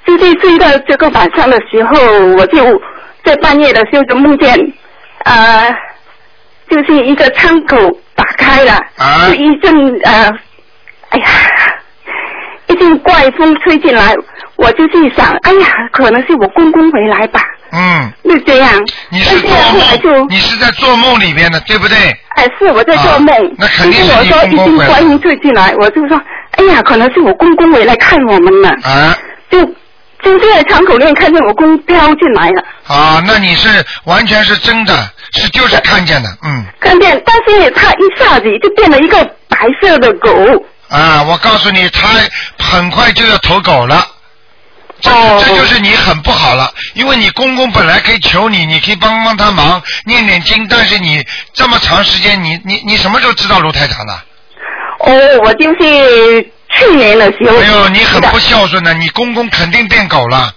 [0.06, 2.82] 就是睡到这个晚上的时候，我就
[3.24, 4.54] 在半夜的时候就梦见，
[5.24, 5.74] 呃，
[6.70, 7.78] 就是一个窗口
[8.16, 9.28] 打开了，啊？
[9.28, 9.74] 就一阵
[10.04, 10.32] 呃，
[11.10, 11.26] 哎呀，
[12.68, 14.16] 一阵怪风吹进来，
[14.56, 18.72] 我就去想，哎呀，可能是我公公回来吧，嗯，就这样。
[19.10, 21.98] 你是做梦，你是在做梦里边的，对不对？
[22.36, 26.20] 哎，是我在做梦，啊那肯定就是我你说一阵怪风吹进来，我就说，
[26.58, 29.16] 哎呀，可能是我公公回来看我们了，啊？
[29.50, 29.64] 就
[30.24, 33.68] 就在窗口内看见我公飘进来了，啊，那你是
[34.06, 34.94] 完全是真的，
[35.34, 40.32] 是就是看见的，嗯看见，但是他一下子就变了一个白色的狗，
[40.90, 42.08] 啊，我告诉你，他
[42.58, 44.08] 很快就要投狗了。
[45.02, 51.22] 这哦这就是你很不好了，因为你公公本来可以求你，你可以帮帮他忙，念念经，但是你
[51.54, 54.14] 这么长时间，你你你什么时候知道卢太长的？
[55.00, 60.54] 哦，我就是去年的时候，哎呦，你很不孝顺的，你公公肯定变狗了。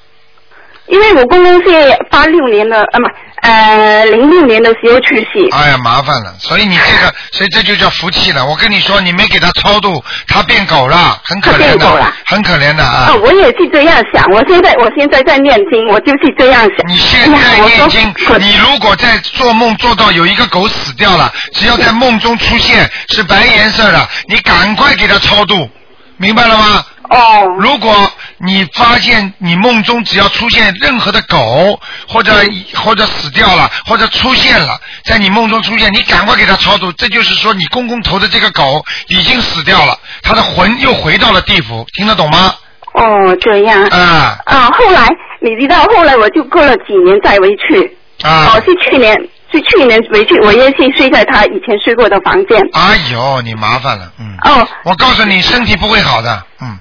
[0.89, 3.07] 因为我公公是八六年的，啊不，
[3.43, 8.45] 呃，零六年的时候去世，哎呀，麻烦了，所以你这个，所以这就叫福气了。
[8.47, 13.09] 我跟你说，你没给他超度，他变狗了，很可怜的了，很可怜的啊。
[13.11, 14.25] 哦，我也是这样想。
[14.31, 16.89] 我现在我现在在念经，我就是这样想。
[16.89, 25.69] 你现在哎呀 我说念经，你如果在做梦做到有一个狗死掉了，只要在梦中出现是白颜色的，你赶快给他超度，
[26.17, 26.85] 明白了吗？
[27.11, 27.57] 哦。
[27.59, 27.95] 如果
[28.39, 32.33] 你发现你梦中只要出现任何的狗，或者、
[32.75, 36.93] 或者死掉了，或者出现了，在你梦中出现，你赶快给他超度。
[36.93, 42.55] 这就是说，你公公投的这个狗已经死掉了，他的魂又回到了地府，听得懂吗？
[42.95, 43.83] 哦，这样。
[43.89, 45.07] 啊啊，后来
[45.41, 47.97] 你知道，后来我就过了几年再回去。
[48.23, 49.15] 啊哦，是去年，
[49.53, 52.59] 是去年回去，我也是睡在他以前睡过的房间。
[52.73, 54.35] 哎呦，你麻烦了，嗯。
[54.45, 54.67] 哦。
[54.85, 56.79] 我告诉你，身体不会好的，嗯。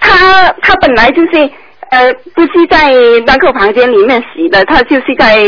[0.00, 1.50] 他他本来就是
[1.90, 2.90] 呃，不是在
[3.26, 5.38] 那个房间里面洗的，他就是在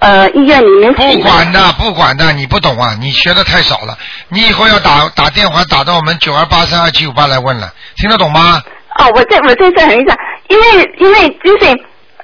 [0.00, 1.22] 呃医院里面洗的。
[1.22, 3.96] 不管的，不管的，你不懂啊，你学的太少了。
[4.28, 8.62] 你以后要打打电话打到我们九二八三二七五八来问了，听得懂吗？
[8.98, 10.16] 哦，我在我在这很想，
[10.48, 11.66] 因为因为就是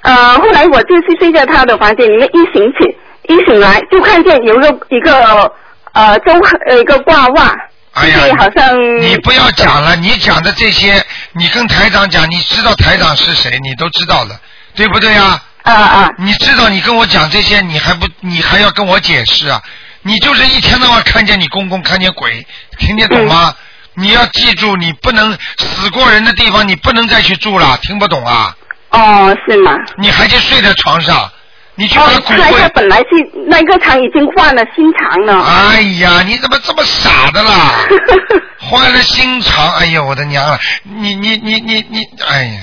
[0.01, 5.51] 呃，后来我就是睡在他的房间里面，一醒起一醒来就看见有个一个
[5.93, 6.33] 呃周
[6.69, 7.55] 呃一个挂袜，
[7.95, 14.39] 哎呀好像你不要讲了，你讲的这些，你跟台长讲，你知道台长是谁，你都知道了，
[14.75, 15.41] 对不对呀？
[15.63, 16.09] 啊啊！
[16.19, 19.61] 你知道你跟我讲这些，你还不你还要跟我解释啊？
[20.03, 22.45] 你就是一天到晚看见你公公看见鬼，
[22.77, 23.55] 听得懂吗？
[23.95, 28.55] 你要记住，你不能死过人的地方，你不能再去住了，听不懂啊？
[28.91, 29.71] 哦，是吗？
[29.97, 31.31] 你还去睡在床上，
[31.75, 32.69] 你去哦把，骨他他。
[32.69, 33.05] 本来是
[33.47, 35.41] 那个厂已经换了新厂了。
[35.43, 37.71] 哎呀，你怎么这么傻的啦？
[38.59, 40.59] 换了新厂，哎呀，我的娘啊！
[40.83, 42.61] 你你你你你，哎呀！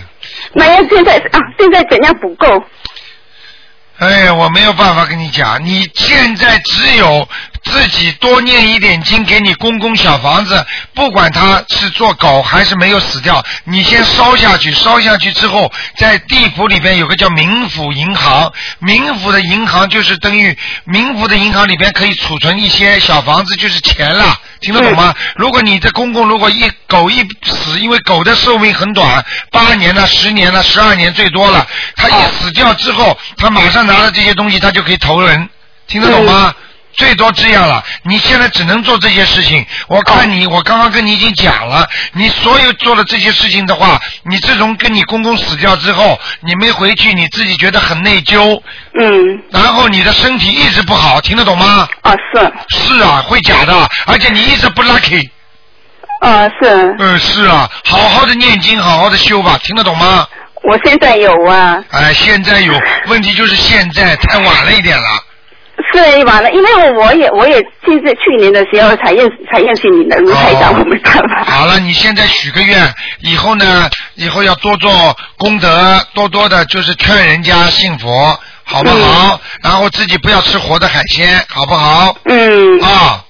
[0.55, 2.46] 那要现在啊，现在怎样补够？
[3.98, 7.28] 哎呀，我没有办法跟你讲，你现在只有
[7.62, 24.37] 自己多念一点经，给你公公小房子，不管他是做狗还是没有死掉，你先烧下去，烧下去之后，在地府里边有个叫冥府银行，冥府的银行就是等于冥府的银行里边可以储存一些小房子，就是钱了。
[24.61, 25.12] 听得懂吗？
[25.35, 35.48] 如果你的公公如果一狗一死，因为狗的寿命很短，八年了、十年了、十二年最多了，它一死掉之后，它马上拿了这些东西，他就可以投人，
[35.87, 36.55] 听得懂吗？
[36.94, 39.64] 最多这样了，你现在只能做这些事情。
[39.88, 48.61] 我看你，我刚刚跟你已经讲了，你所有做的这些事情的话，你自从跟你公公死掉之后，你没回去，你自己觉得很内疚。
[49.00, 49.42] 嗯。
[49.50, 51.88] 然后你的身体一直不好，听得懂吗？
[52.02, 52.52] 啊，是。
[52.76, 55.31] 是啊，会假的，而且你一直不 lucky。
[56.20, 56.94] 啊，是。
[56.98, 60.26] 嗯，是啊，好好的念经，好好的修吧，听得懂吗？
[60.62, 61.83] 我现在有啊。
[61.90, 62.72] 哎，现在有
[63.09, 65.09] 问题就是现在太晚了一点了。
[65.94, 71.44] 是晚了，因为我我也我也就是去年的时候才认才认识你的卢台长，我没办法。
[71.44, 79.40] 好了，你现在许个愿，以后呢，以后要多做功德，多多的就是劝人家信佛，好不好？
[79.62, 82.16] 然后自己不要吃活的海鲜，好不好？
[82.25, 82.81] 嗯。
[82.81, 83.22] 啊，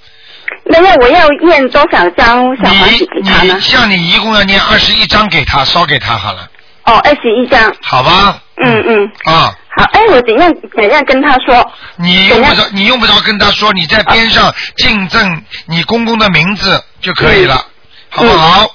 [0.64, 3.60] 那么我要念多少张小房子给他呢你？
[3.60, 6.46] 像你一共要念二十一张给他，烧给他好了，
[6.84, 7.72] 哦，二十一张。
[7.82, 8.40] 好吧？
[8.64, 9.12] 嗯嗯。
[9.24, 11.72] 啊，好，哎，我怎样怎样跟他说？
[11.96, 17.64] 你用不着，你用不着跟他说，你在边上敬赠你公公的名字就可以了，
[18.10, 18.66] 好不好？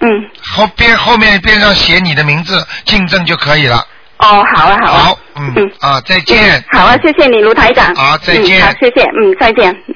[0.00, 0.08] 嗯。
[0.42, 3.86] 后边后面边上写你的名字，敬赠就可以了。
[4.18, 5.02] 哦，好啊，好啊。
[5.04, 6.62] 好，嗯啊，再见。
[6.72, 7.94] 好啊，谢谢你，卢台长。
[7.94, 9.70] 好再见嗯、好，谢谢，嗯，再见。
[9.88, 9.94] 嗯。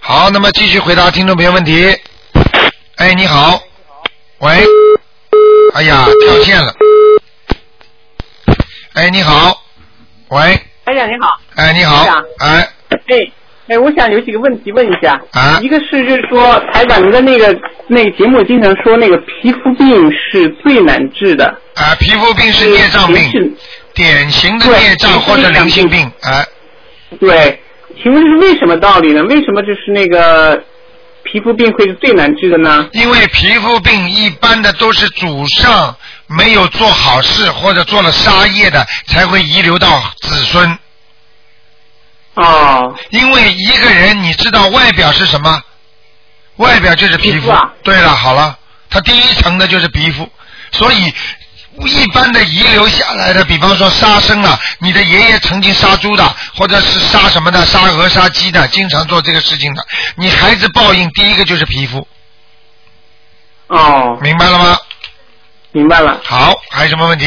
[0.00, 1.96] 好，那么继续回答听众朋友问题。
[2.96, 3.60] 哎，你好，
[4.38, 4.64] 喂，
[5.76, 6.72] 哎呀，跳线了。
[8.94, 9.62] 哎，你好，
[10.28, 11.38] 喂，台长你好。
[11.54, 12.02] 哎，你好
[12.38, 13.32] 哎，哎
[13.68, 15.20] 哎，我想有几个问题问一下。
[15.32, 17.54] 啊一个是就是说，台长您的那个
[17.88, 21.44] 那个节目经常说那个皮肤病是最难治的。
[21.74, 23.54] 啊，皮肤病是孽障病，
[23.92, 26.46] 典型的孽障或者良性病，哎，
[27.20, 27.60] 对，
[28.02, 29.22] 请问是为什么道理呢？
[29.24, 30.64] 为什么就是那个
[31.30, 32.88] 皮肤病会是最难治的呢？
[32.92, 35.94] 因为皮肤病一般的都是祖上
[36.26, 40.78] 没有做好事或者做了杀业的，才会遗留到子孙。
[42.34, 42.94] 哦。
[43.10, 45.62] 因为一个人，你知道外表是什么？
[46.56, 47.50] 外表就是皮肤。
[47.50, 48.58] 啊对了，好了，
[48.88, 50.28] 它第一层的就是皮肤，
[50.72, 51.12] 所以
[51.84, 59.84] 一般的遗留下来的，比方说杀生啊，你的爷爷曾经杀猪的，或者是杀什么的，杀鹅、杀鸡的，经常做这个事情的，
[60.16, 62.06] 你孩子报应第一个就是皮肤。
[63.68, 64.18] 哦。
[64.22, 64.76] 明白了吗？
[65.72, 66.20] 明白了。
[66.24, 67.26] 好，还有什么问题？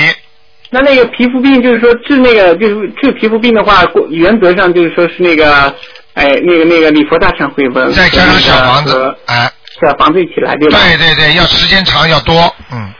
[0.72, 5.76] 那那个皮肤病就是说治那个就是治皮肤病的话，原则上就是说是那个
[6.14, 10.78] 哎那个那个礼佛大忏悔文，再加上小房子，哎，小房子一起来对吧？
[10.80, 12.94] 对对对，要时间长要多，嗯，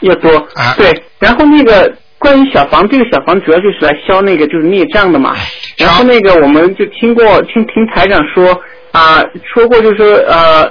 [0.00, 0.30] 要多。
[0.54, 5.34] 啊对，然后那个关于小房，这个小房主要就是来消那个就是孽障的嘛。
[5.76, 8.60] 然后那个我们就听过听听台长说
[8.92, 9.22] 啊、
[9.54, 10.68] 说过就是呃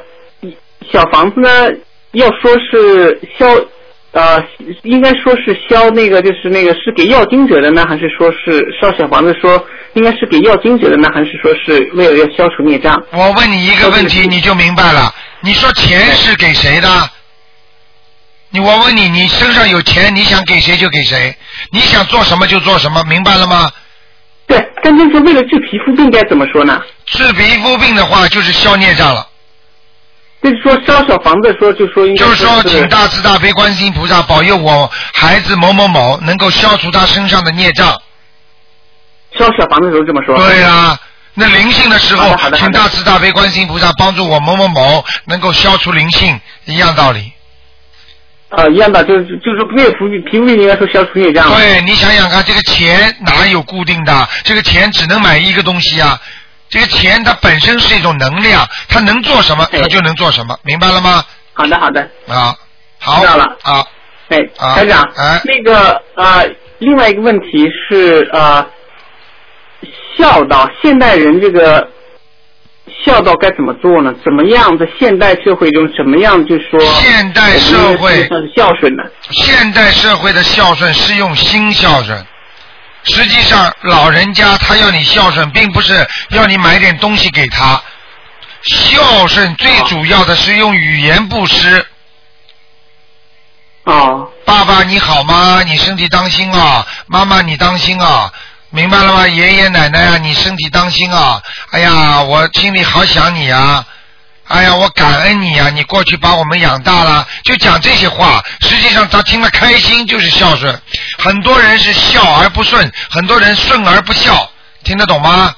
[0.91, 1.49] 小房子呢
[2.11, 3.47] 要说是消
[4.11, 4.43] 呃，
[4.83, 9.63] 应该说是消那个就是那个是给要经者的呢，还是说是烧小房子说
[9.93, 13.01] 应该是给要经者的呢，还是说是为了要消除孽障？
[13.11, 15.13] 我问你一个问题，你就明白了。
[15.41, 16.87] 你说钱是给谁的？
[18.51, 21.35] 你我问你，你身上有钱，你想给谁就给谁，
[21.71, 23.71] 你想做什么就做什么，明白了吗？
[24.47, 26.81] 对，但就是为了治皮肤病该怎么说呢？
[27.05, 29.27] 治皮肤病的话，就是消孽障了。
[30.41, 37.89] 就是说烧小房子说就说应该就是说，请大慈大悲观世音菩萨保佑我孩子某某某能够消除他身上的孽障。
[39.37, 40.35] 烧小房子的时候这么说。
[40.37, 40.97] 对呀、
[41.33, 47.31] 那灵性的时候请大慈大悲观世音菩萨帮助我某某某能够消除灵性，一样道理。
[48.49, 51.47] 啊，一样的，就是就是说为皮肤皮肤病应该说消除孽障。
[51.55, 54.27] 对你想想看，这个钱哪有固定的？
[54.43, 56.19] 这个钱只能买一个东西啊。
[56.67, 61.23] 这个钱它本身是一种能量，它能做什么，它就能做什么，明白了吗？
[61.53, 62.55] 好的好的，啊，
[62.99, 63.85] 好知道了啊，
[64.29, 66.47] 哎，啊台长，哎那个呃，
[66.79, 68.65] 另外一个问题是呃，
[70.17, 71.87] 孝道，现代人这个
[73.05, 74.13] 孝道该怎么做呢？
[74.23, 79.03] 怎么样在现代社会中，怎么样就说现代社会孝顺呢？
[79.31, 82.25] 现代社会的孝顺是用心孝顺。
[83.03, 87.81] 实际上，老人家他要你孝顺，并不是要你买点东西给他。
[88.63, 91.85] 孝顺最主要的是用语言布施。
[93.85, 94.29] 哦。
[94.45, 95.61] 爸爸你好吗？
[95.63, 96.85] 你身体当心啊！
[97.07, 98.31] 妈妈你当心啊！
[98.71, 99.27] 明白了吗？
[99.27, 101.41] 爷爷奶奶啊，你身体当心啊！
[101.71, 103.83] 哎呀，我心里好想你啊！
[104.47, 108.43] 哎呀，我感恩你啊、你过去把我们养大了，就讲这些话。
[108.61, 110.79] 实际上他听了开心，就是孝顺。
[111.17, 114.51] 很多人是孝而不顺，很多人顺而不孝，
[114.83, 115.51] 听得懂吗？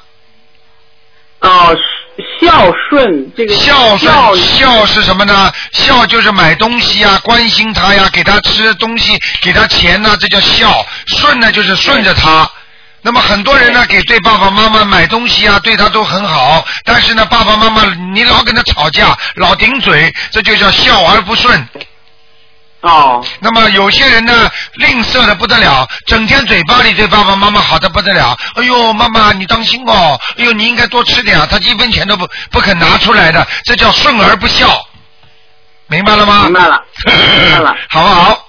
[1.42, 1.76] 哦，
[2.40, 5.52] 孝顺这个孝顺孝是什么呢？
[5.74, 10.86] 孝就是买东西啊、关心他呀，给他吃东西，给他钱呐、这叫孝。
[11.08, 12.50] 顺呢就是顺着他。
[13.04, 17.84] 那么很多人呢，给对爸爸妈妈买东西啊，对他都很好，但是呢，爸爸妈妈
[18.14, 21.68] 你老跟他吵架，老顶嘴，这就叫孝而不顺。
[22.82, 23.26] 哦。
[23.40, 28.38] 那么有些人呢，吝啬的不得了，整天嘴巴里对爸爸妈妈好的不得了。
[28.56, 34.70] 哎呦，妈妈你当心哦，哎呦你应该多吃点啊，他一分钱都不不肯拿出来的，这叫顺而不孝。
[35.88, 36.44] 明白了吗？
[36.44, 38.48] 明白了， 明白了，好不好？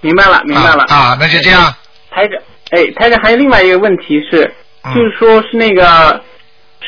[0.00, 0.84] 明白了，明白了。
[0.88, 1.74] 啊啊那就这样。
[2.14, 2.38] 台长，
[2.72, 6.24] 哎，台长还有另外一个问题是，嗯就是说是那个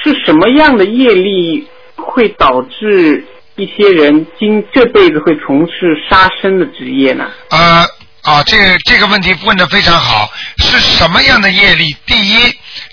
[0.03, 3.25] 是什么样的业力会导致
[3.57, 5.73] 一些人今这辈子会从事
[6.09, 7.31] 杀生的职业呢？
[7.51, 7.87] 呃
[8.23, 11.95] 啊，这个这个问题问的非常好，是什么样的业力？
[12.07, 12.39] 第一，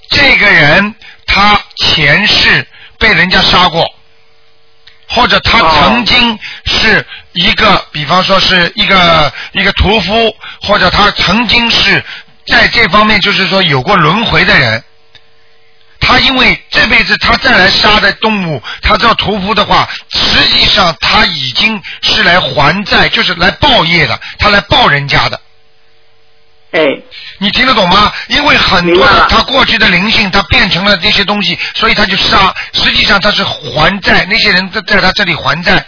[0.09, 0.93] 这个人
[1.25, 2.67] 他前世
[2.99, 3.81] 被人家杀过，
[5.07, 12.03] 或者他曾经是一个，比方说是一个一个屠夫，或者他曾经是
[12.47, 14.83] 在这方面就是说有过轮回的人。
[16.03, 25.39] 他因为这辈子他再来杀的动物，他叫屠夫的话，实际上他已经是来还债，就是来报业的，他来报人家的。
[26.71, 26.87] 哎，
[27.37, 28.11] 你听得懂吗？
[28.29, 32.53] 因为很多的他过去的灵性，他变成了这些东西，所以他就杀。
[32.73, 35.85] 实际上他是还债，那些人在在他这里还债。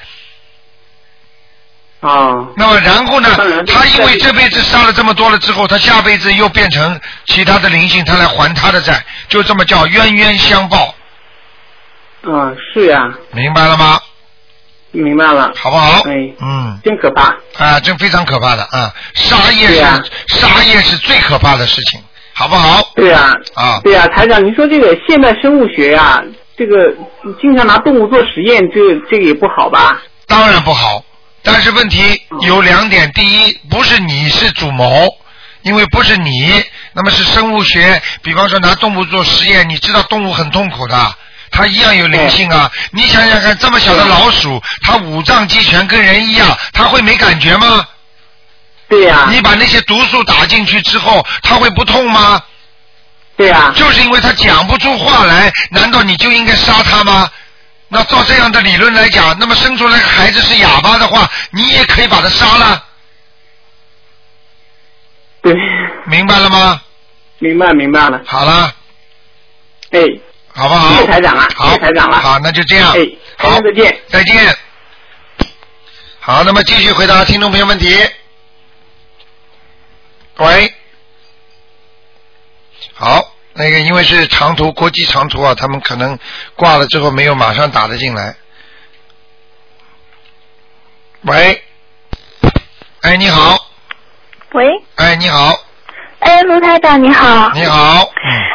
[2.03, 2.47] 啊。
[2.55, 3.29] 那么然后呢？
[3.65, 10.93] 他因为这辈子杀了这么多了之后，他下辈子又变成其他的灵性，他来还他的债，就这么叫冤冤相报，
[12.23, 13.99] 嗯，是呀，明白了吗？
[14.91, 15.51] 明白了。
[15.55, 16.01] 好不好？
[16.07, 16.79] 哎，嗯。
[16.83, 17.35] 真可怕。
[17.57, 18.93] 啊，真非常可怕的啊！
[19.15, 19.75] 杀业是、
[20.27, 21.99] 杀业是最可怕的事情，
[22.33, 22.91] 好不好？
[22.95, 26.21] 对呀、啊，对呀、台长，您说这个现代生物学呀、
[26.55, 26.75] 这个
[27.41, 29.99] 经常拿动物做实验，这个这个也不好吧？
[30.27, 31.03] 当然不好，
[31.43, 35.07] 但是问题有两点：第一，不是你是主谋，
[35.63, 36.63] 因为不是你，
[36.93, 38.01] 那么是生物学。
[38.21, 41.15] 比方说拿动物做实验，你知道动物很痛苦的，
[41.51, 42.71] 它一样有灵性啊。
[42.91, 47.85] 你想想看，这么小的老鼠，它五脏俱全，跟人一样，它会没感觉吗？
[48.87, 52.41] 对呀、你把那些毒素打进去之后，它会不痛吗？
[53.35, 57.29] 对呀、就是因为它讲不出话来，难道你就应该杀它吗？
[57.93, 62.85] 那照这样的理论来讲，那么生出来个孩子是哑巴的话，你也可以把他杀了。
[65.43, 65.53] 对。
[66.07, 66.81] 明白了吗？
[67.37, 68.21] 明白明白了。
[68.25, 68.73] 好了。
[69.91, 70.01] 哎。
[70.55, 70.89] 好不好？
[70.89, 72.17] 谢谢台长啊，谢谢台长了。
[72.19, 72.91] 好，那就这样。
[72.93, 74.01] 哎，好，再见。
[74.07, 74.57] 再见。
[76.19, 77.95] 好，那么继续回答听众朋友问题。
[80.37, 80.73] 喂。
[82.93, 86.17] 好，那个因为是长途国际长途啊，他们可能
[86.55, 88.35] 挂了之后没有马上打得进来。
[91.21, 91.61] 喂，
[93.01, 93.55] 哎，你好，
[94.53, 95.53] 喂，哎，你好，
[96.19, 97.51] 哎，卢台长你好。
[97.53, 98.09] 你好，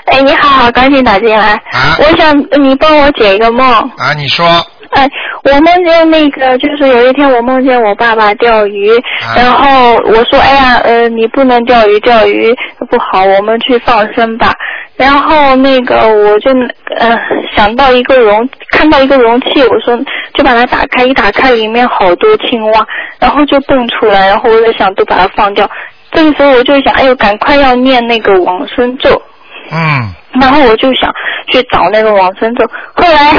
[0.07, 1.55] 哎，你好，好高兴打进来。
[1.72, 3.66] 啊我想你帮我解一个梦。
[3.96, 4.46] 啊，你说，
[4.90, 5.09] 哎，
[5.44, 12.55] 我梦见那个，就是有一天我梦见我爸爸钓鱼，啊然后我说，哎呀，呃，你不能钓鱼，钓鱼
[12.90, 14.55] 不好，我们去放生吧。
[14.99, 16.51] 然后那个我就
[16.99, 17.16] 呃
[17.57, 19.96] 想到一个容，看到一个容器，我说
[20.34, 22.86] 就把它打开，一打开里面好多青蛙，
[23.20, 25.70] 然后就蹦出来，然后我在想都把它放掉。
[26.11, 29.22] 这个时候我就想，哎呦，赶快要念那个往生咒。
[29.70, 31.12] 嗯，然后我就想
[31.53, 33.34] 去找那个往生咒，后来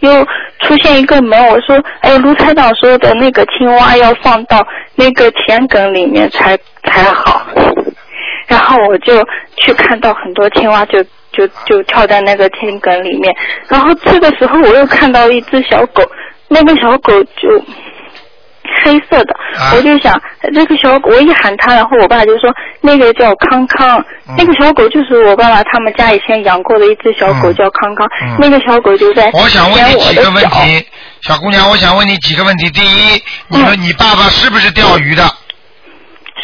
[0.00, 0.24] 又
[0.60, 7.46] 出现一个门，我说，哎，卢台长说的那个青蛙要放到那个田埂里面才才好，
[8.46, 9.22] 然后我就
[9.56, 11.04] 去看到很多青蛙就。
[11.32, 13.30] 就就跳在那个田埂里面，
[13.68, 16.02] 然后这个时候我又看到一只小狗，
[16.48, 17.62] 那个小狗就
[18.82, 19.36] 黑色的，
[19.74, 20.18] 我就想
[20.54, 22.48] 这个小狗，我一喊它，然后我爸就说
[22.80, 24.02] 那个叫康康，
[24.38, 30.42] 那个小狗就是我爸爸他们家以前养过的一只小狗叫康康，那个小狗就在我想问你几个问。
[30.42, 30.86] 题，
[31.20, 32.70] 小姑娘，我想问你几个问题。
[32.70, 35.22] 第一，你说、你爸爸是不是钓鱼的？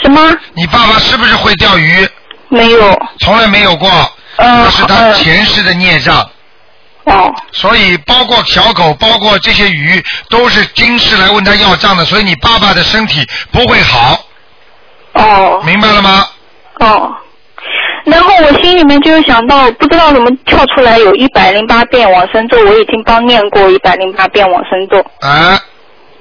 [0.03, 0.21] 什么？
[0.55, 2.09] 你爸爸是不是会钓鱼？
[2.49, 3.01] 没有。
[3.21, 3.89] 从来没有过。
[4.37, 6.29] 嗯那是他前世的孽障。
[7.05, 7.33] 哦。
[7.53, 14.19] 所以包括小狗，包括这些鱼，都是今世来问他要账的，所以你爸爸的身体不会好。
[15.13, 15.63] 哦。
[15.65, 16.27] 明白了吗？
[16.81, 17.15] 哦。
[18.05, 24.99] 然后我心里面就是想到，不知道怎么跳出来有一百零八遍往生咒，我已经帮念过一百零八遍往生咒。
[25.21, 25.61] 啊。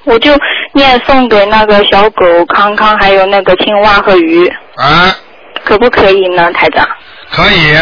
[0.03, 0.31] 我就
[0.73, 4.47] 念送给那个小狗康康，还有那个青蛙和鱼。
[4.75, 5.15] 啊。
[5.63, 6.87] 可不可以呢，台长？
[7.31, 7.77] 可以。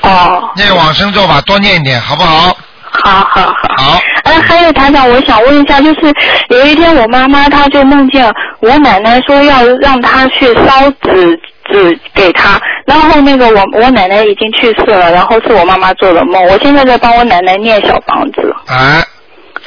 [0.00, 0.50] 哦。
[0.56, 2.56] 念往生咒吧，多念一点，好不好？
[2.90, 3.74] 好好好。
[3.76, 4.00] 好。
[4.24, 6.14] 哎，还有台长，我想问一下，就是
[6.48, 11.38] 有一天我妈妈她就梦见我奶奶说要让她去烧纸
[11.70, 19.04] 纸给她，然后那个我我奶奶已经去世了，然后是我妈妈做的梦，我现在在帮我奶奶念小房子了，啊。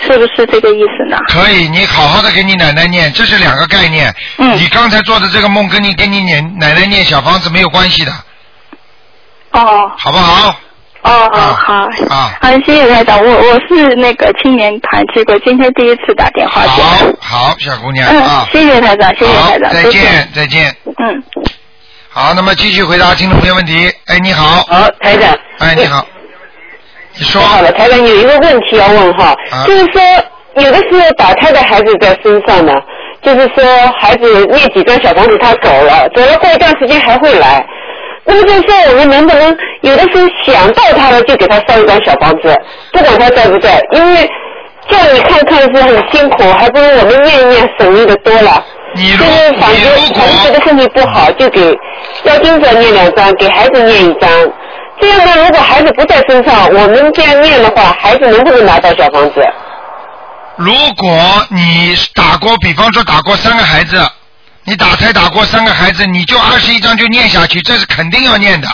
[0.01, 1.17] 是不是这个意思呢？
[1.27, 4.13] 可以，你好好的给你奶奶念，这是两个概念。
[4.37, 4.55] 嗯。
[4.57, 8.11] 你刚才做的这个梦跟你跟你念奶奶念小房子没有关系的，
[9.51, 9.91] 哦。
[9.97, 10.55] 好不好？
[11.01, 11.73] 哦哦好。
[12.09, 12.37] 啊。
[12.41, 16.97] 好，谢谢台长，我我是那个青年团，结果今天第一次打电话好。
[17.19, 20.75] 好，小姑娘嗯啊，，谢谢台长，谢谢台长，再再见，再见。
[20.85, 21.23] 嗯。
[22.09, 23.91] 好，那么继续回答听众朋友问题。
[24.07, 24.63] 哎，你好。
[24.67, 25.37] 好，台长。
[25.59, 26.05] 哎，你好。
[27.17, 27.41] 你说。
[27.41, 30.01] 好了，台长有一个问题要问哈，啊就是说
[30.63, 32.73] 有的时候打胎的孩子在身上呢，
[33.21, 33.63] 就是说
[33.99, 37.65] 孩子念几张小房子他走了，走了过一段时间还会来。
[38.27, 42.55] 那么就是说，我们能不能有的时候想到他了，就给他烧一张小房子，
[42.91, 44.29] 不管他在不在，因为
[44.89, 48.63] 叫你看看是很辛苦，还不如我们念一念省力的多了。
[48.95, 51.77] 你就是反正孩子的身体不好，就给
[52.23, 54.29] 要经者念两张，给孩子念一张。
[55.05, 59.35] 这样呢，如果孩子不在身上，我们这样念的话，孩子能不能拿到小房子？
[60.55, 64.03] 如果你打过，比方说打过三个孩子，
[64.63, 68.67] 你打胎打过三个孩子，你就二十一章就念下去，这是肯定要念的。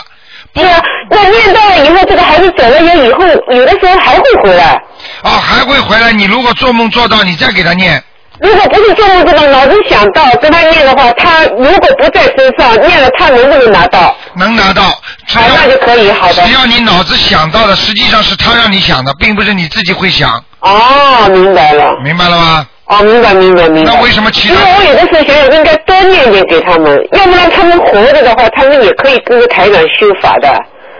[0.54, 0.80] 不啊，
[1.10, 4.80] 那念到了以后，这个孩子走了也以后，有的时候还会回来。
[5.24, 6.12] 哦，还会回来。
[6.12, 8.02] 你如果做梦做到，你再给他念。
[8.42, 14.14] 如果不是做梦做到，脑子想到跟他念的话，他如果不在身上念了，他能不能拿到？
[14.34, 14.82] 能拿到。
[15.26, 16.42] 只要那就可以，好的。
[16.42, 20.42] 只要你脑子想到的，实际上是他让你想的，并不是你自己会想。
[20.60, 21.96] 哦，明白了。
[22.02, 22.66] 明白了吗？
[22.86, 23.92] 哦，明白明白明白。
[23.92, 30.48] 那为什么其他因为我有的时候想想，应该多念点给他们，要不然他们活着的话，他们也可以跟着台长修法的。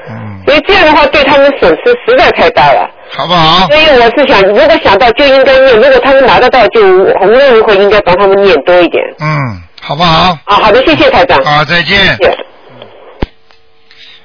[0.09, 0.41] 嗯。
[0.47, 2.89] 所以这样的话，对他们损失实在太大了。
[3.15, 3.67] 好不好？
[3.69, 9.05] 所以我是想，如果想到就应该念，如果他们拿得到，就无论如何应该帮他们念多一点。
[9.21, 10.37] 嗯，好不好？
[10.47, 11.39] 啊，好的，谢谢台长。
[11.45, 12.19] 啊，再见。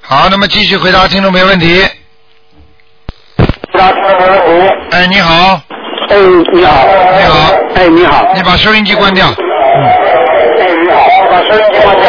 [0.02, 1.86] 好，那么继续回答听众朋友问题。
[4.92, 5.62] 哎，你好。
[6.10, 6.18] 哎，
[6.54, 6.88] 你好。
[7.18, 7.54] 你好。
[7.76, 8.32] 哎，你好。
[8.34, 9.28] 你把收音机关掉。
[9.28, 9.36] 嗯
[10.60, 12.08] 哎，你好，把收音机关掉。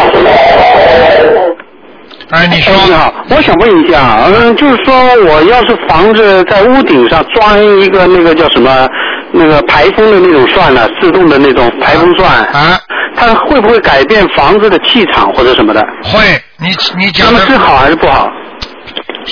[2.30, 2.74] 哎，你说。
[2.86, 8.88] 你好，我想问一下，嗯，就是说我要是房子在屋顶上装一个那个叫什么，
[9.32, 12.44] 那个排风的那种扇呢，自动的那种排风扇。
[12.46, 12.80] 啊。
[13.16, 15.82] 它会不会改变房子的气场或者什么的？
[16.04, 18.30] 会，你你讲的是好还是不好？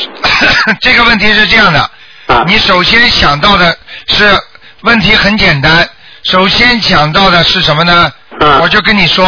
[0.80, 1.78] 这个问题是这样的，
[2.26, 3.76] 啊你首先想到的
[4.08, 4.24] 是
[4.82, 5.88] 问题很简单，
[6.24, 8.10] 首先想到的是什么呢？
[8.40, 9.24] 嗯我就跟你说，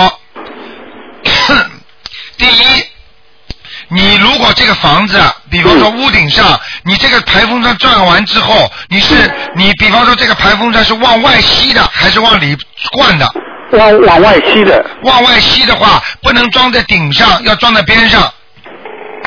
[2.36, 2.84] 第一，
[3.90, 5.20] 你如如果这个房子，
[5.50, 9.14] 比方说屋顶上，你这个排风扇转完之后，你是
[9.56, 12.56] 你比方说这个排风扇是往外吸的，还是往里
[12.92, 13.28] 灌的？
[13.72, 14.84] 往往外吸的。
[15.02, 18.32] 往外吸的话，不能装在顶上，要装在边上。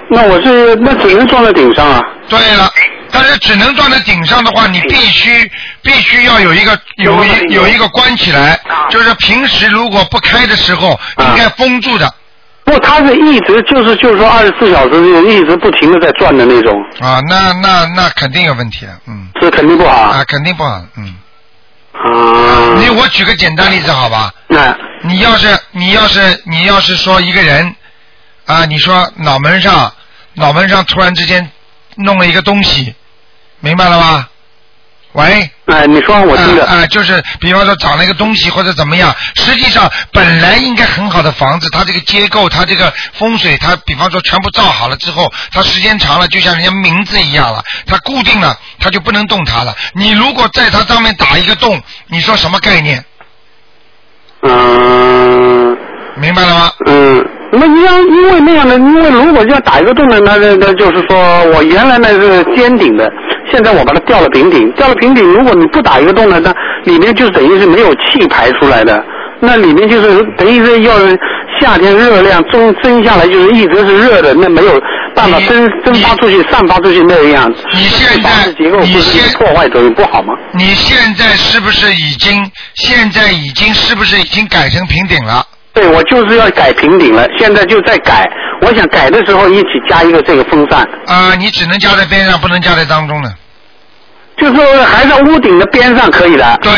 [0.10, 2.02] 那我是那只能装在顶上啊。
[2.30, 2.72] 对了，
[3.12, 5.52] 但是只能装在顶上的话，你必须
[5.82, 8.58] 必须要有一个有一有一个关起来，
[8.90, 12.16] 就是平时如果不开的时候，应该封住的。
[12.64, 16.74] 不，它是一直就是就是说二十四小时就一直不停的在转的那种。
[17.00, 19.30] 啊，那那那肯定有问题了，嗯。
[19.40, 19.90] 这肯定不好。
[19.94, 21.16] 啊，肯定不好，嗯。
[21.94, 22.76] 啊。
[22.78, 24.34] 你我举个简单例子好吧？
[24.48, 24.78] 那。
[25.04, 27.76] 你要是你要是你要是说一个人
[28.46, 29.92] 啊，你说脑门上
[30.36, 31.50] 脑门上突然之间
[31.96, 32.94] 弄了一个东西，
[33.60, 34.28] 明白了吗？
[35.14, 35.50] 喂。
[35.66, 36.66] 哎，你说我听着。
[36.66, 49.76] 啊、就是比方说长了一个东西或者怎么样，实际上本来应该很好的房子，它这个结构，它这个风水，它比方说全部造好了之后，它时间长了就像人家名字一样了，它固定了，它就不能动它了。
[49.94, 53.04] 你如果在它上面打一个洞，你说什么概念？
[54.44, 55.78] 嗯。
[56.18, 56.72] 明白了吗？
[56.88, 63.12] 嗯，那你要因为那样的，因为如果要打一个洞呢，那那那就是说我原来那是尖顶的，
[63.52, 66.54] 现在我把它吊了平顶，吊了平顶，如果你不打一个洞呢，那
[66.92, 69.04] 里面就等于是没有气排出来的，
[69.42, 70.94] 那里面就是等于是要
[71.60, 74.72] 夏天热量蒸蒸下来，就是一直是热的，那没有
[75.14, 77.64] 办法蒸蒸发出去、散发出去那个样子。
[77.74, 80.34] 你现在结构不是破坏作用不好吗？
[80.54, 85.46] 你现在是不是已经现在已经是不是已经改成平顶了？
[85.74, 88.30] 对，我就是要改平顶了，现在就在改。
[88.62, 90.82] 我想改的时候一起加一个这个风扇。
[91.08, 93.34] 啊、你只能加在边上，不能加在当中的。
[94.38, 96.60] 就是说还在屋顶的边上可以的。
[96.62, 96.72] 对。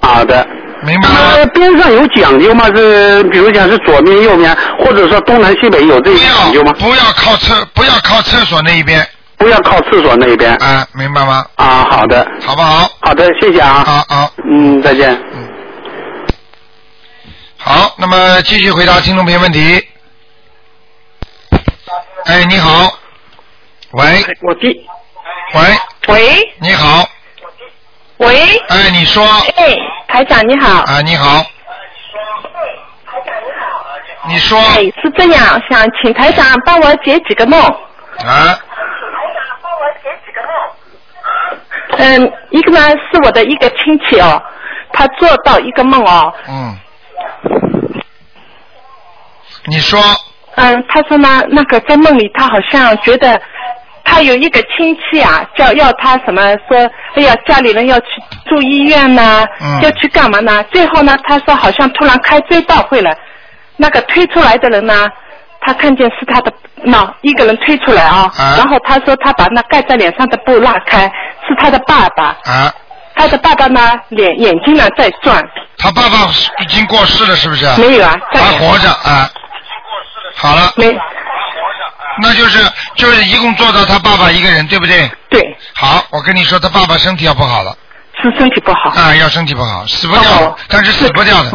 [0.00, 0.46] 好的。
[0.82, 1.46] 明白了。
[1.48, 2.66] 边上有讲究吗？
[2.74, 6.72] 是比如讲是左面右面，或者说东南西北有这些讲究吗？
[6.78, 9.06] 不要靠厕，不要靠厕所那一边。
[9.38, 10.54] 不要靠厕所那一边。
[10.56, 11.44] 啊，明白吗？
[11.56, 12.26] 啊，好的。
[12.44, 12.90] 好不好？
[13.00, 13.84] 好的，谢谢啊。
[13.86, 14.30] 好好。
[14.50, 15.16] 嗯，再见。
[17.58, 19.86] 好，那么继续回答听众朋友问题。
[22.24, 22.88] 哎，你好，
[23.92, 24.86] 喂，我弟，
[25.54, 27.08] 喂，喂，你好，
[28.18, 29.24] 喂，哎，你说，
[29.56, 29.74] 哎，
[30.06, 31.44] 台长你好，啊，你好，
[34.28, 37.60] 你说，哎，是这样，想请台长帮我解几个梦。
[38.24, 38.58] 啊，
[41.98, 44.40] 嗯，一个呢是我的一个亲戚哦，
[44.92, 46.76] 他做到一个梦哦，嗯，
[49.66, 50.00] 你说，
[50.56, 53.40] 嗯，他说呢，那个在梦里他好像觉得
[54.02, 58.06] 他有一个亲戚啊，叫要他什么说，哎呀，家里人要去
[58.46, 59.82] 住医院呐、嗯。
[59.82, 60.62] 要去干嘛呢？
[60.72, 63.14] 最后呢，他说好像突然开追悼会了，
[63.76, 65.06] 那个推出来的人呢，
[65.60, 66.50] 他看见是他的
[66.84, 71.04] 脑一个人推出来啊，然后他说他把那盖在脸上的布拉开，
[71.46, 72.72] 是他的爸爸，啊，
[73.18, 75.42] 他的爸爸呢脸眼睛呢在转，
[75.76, 76.30] 他爸爸
[76.62, 77.66] 已经过世了，是不是？
[77.76, 79.28] 没有啊在还活着啊。
[80.36, 80.72] 好了。
[80.76, 80.96] 没。
[82.20, 82.58] 那就是
[82.96, 85.08] 就是一共做到他爸爸一个人，对不对？
[85.30, 85.56] 对。
[85.74, 87.76] 好，我跟你说，他爸爸身体要不好了。
[88.20, 88.90] 是身体不好。
[88.90, 91.50] 啊，要身体不好，死不掉，但是死不掉的。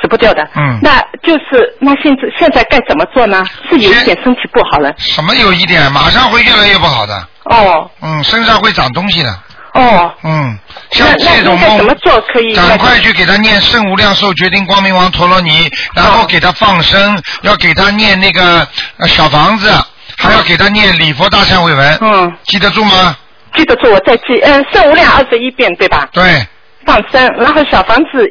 [0.00, 0.42] 死不掉的。
[0.56, 0.78] 嗯。
[0.82, 3.44] 那就是那现在现在该怎么做呢？
[3.68, 4.90] 是有一点身体不好了。
[4.96, 7.14] 什么有一点，马上会越来越不好的。
[7.44, 7.90] 哦。
[8.00, 9.38] 嗯，身上会长东西的。
[9.74, 10.12] 哦。
[10.24, 10.58] 嗯，
[10.90, 12.54] 像这种梦怎么，做可以？
[12.54, 18.66] 赶快去给他念圣无量寿决定光明王陀罗尼，然后给他放生，要给他念那个
[18.98, 19.72] 呃小房子，
[20.16, 21.98] 还要给他念礼佛大忏悔文。
[22.00, 22.32] 嗯。
[22.44, 23.16] 记得住吗？
[23.56, 24.38] 记得住，我再记。
[24.42, 26.08] 嗯，圣无量二十一遍对吧？
[26.12, 26.46] 对。
[26.86, 28.26] 放生，然后小房子，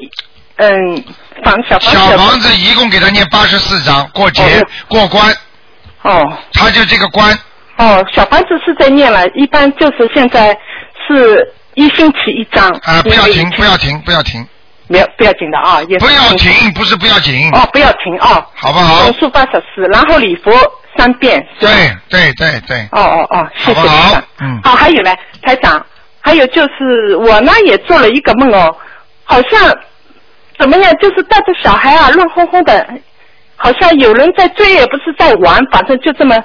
[0.58, 1.04] 嗯，
[1.44, 1.98] 房小房子。
[1.98, 5.34] 小房子一共给他念八十四章，过节、过关。
[6.02, 6.38] 哦。
[6.54, 7.38] 他就这个关。
[7.78, 10.54] 哦，小房子是在念了，一般就是现在
[11.10, 12.70] 是一星期一张。
[12.84, 14.48] 啊，不要停，不要停，不要停，
[14.88, 17.50] 没有不要紧的啊，也是不要停，不是不要紧。
[17.54, 18.46] 哦，不要停啊。
[18.56, 20.52] 好不好总数八十四，然后礼佛
[20.98, 21.46] 三遍。
[21.60, 21.70] 对
[22.10, 22.78] 对对对。
[22.92, 23.82] 哦哦哦，谢谢。
[24.42, 24.60] 嗯。
[24.64, 25.86] 好，还有呢，台长，
[26.22, 28.76] 还有就是我呢也做了一个梦哦，
[29.24, 29.76] 好像
[30.58, 32.88] 怎么样，就是带着小孩啊乱哄哄的，
[33.56, 36.36] 好像有人在追，也不是在玩，反正就这么、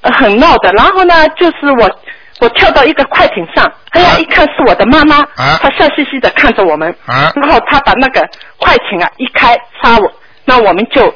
[0.00, 0.72] 呃很闹的。
[0.72, 2.00] 然后呢，就是我
[2.42, 8.28] 我跳到一个快艇上，哎呀，一看是我的妈妈，她笑嘻嘻的看着我们，啊然后她把那个
[8.58, 10.12] 快艇啊一开杀我，
[10.44, 11.14] 那我们就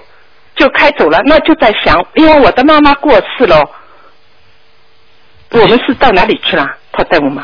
[0.54, 1.18] 就开走了。
[1.26, 3.60] 那就在想，因为我的妈妈过世了。
[5.50, 6.64] 我们是到哪里去了？
[6.92, 7.42] 她带我们？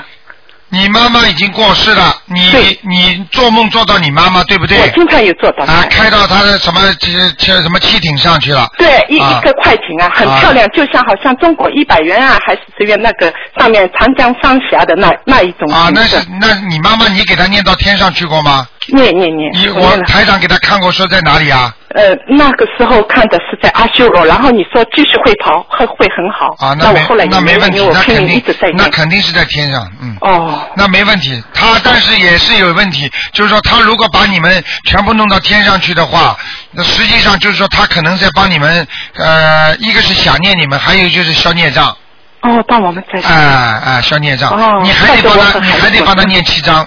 [0.74, 2.50] 你妈妈已经过世了，你
[2.80, 4.80] 你做梦做到你妈妈对不对？
[4.80, 5.64] 我经常有做到。
[5.66, 8.66] 啊，开到她的什么这什么汽艇上去了？
[8.78, 18.66] 对，一啊一个快艇啊，很漂亮，就像好像中国一百元啊，还是随便那个上面长江三峡的那那一种啊，那是那你妈妈你给她念到天上去过吗？
[18.88, 21.72] 念念念，你我台长给他看过，说在哪里啊？
[21.94, 26.48] 呃，那个时候看的是在阿修罗，然后你说继续会跑，会会很好。
[26.58, 28.90] 啊，那我没后来那没问题，那肯定那念。
[28.90, 30.16] 肯定是在天上，嗯。
[30.22, 30.66] 哦。
[30.74, 36.36] 那没问题，他但是也是有问题，就是说他如果把你们全部弄到天上去的话，
[36.70, 41.94] 那实际上就是说他可能在帮你们，呃，一个是想念你们，还有就是消孽障，
[42.40, 43.20] 哦，帮我们在。
[43.20, 46.86] 哎哎，消孽障，哦你还得帮他，你还得帮他念七章，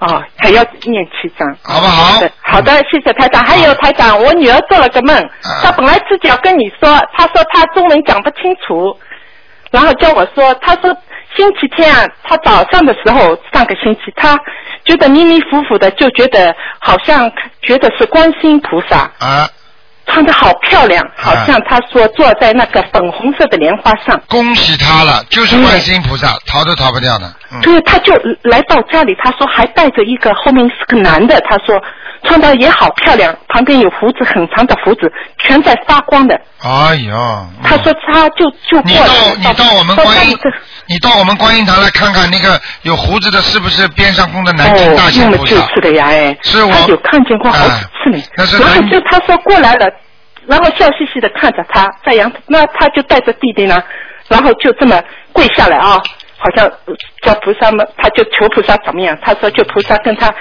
[0.00, 1.56] 哦，还要念七章。
[1.62, 2.20] 好不好？
[2.20, 3.44] 嗯好的，谢谢台长。
[3.44, 8.96] 还有台长，我女儿做了个梦，啊她本来自己要跟你说，她说她中文讲不清楚，
[9.70, 10.96] 然后叫我说，她说
[11.36, 14.38] 星期天啊，她早上的时候，上个星期她
[14.84, 17.30] 觉得迷迷糊糊的，就觉得好像
[17.60, 19.10] 觉得是观世音菩萨。
[19.18, 19.48] 啊。
[20.08, 24.20] 穿的好漂亮，好像他说坐在那个粉红色的莲花上。
[24.28, 27.26] 恭喜他了，就是观世音菩萨，逃都逃不掉的。
[27.52, 31.80] 嗯对，他就来到家里，他说还带着一个，后面是个男的，他说
[32.24, 36.34] 穿的也好漂亮，旁边有胡子很长的胡子，全在发光的。
[36.62, 39.06] 哎呦，他说他就就过来
[39.36, 40.50] 你到你到我们观音这，
[40.86, 45.54] 你到我们观音堂来看看那个有胡子的，是不是边上供的南京大哦，那么仙菩萨？
[45.54, 48.22] 就是的呀，哎，是我有看见过好几次呢。
[48.58, 49.86] 然后就他说过来了，
[50.46, 53.82] 然后笑嘻嘻的看着他在阳台，那他就带着弟弟呢，
[54.28, 55.00] 然后就这么
[55.32, 56.02] 跪下来啊，
[56.36, 59.16] 好像呃叫菩萨们，他就求菩萨怎么样？
[59.22, 60.34] 他说就菩萨跟他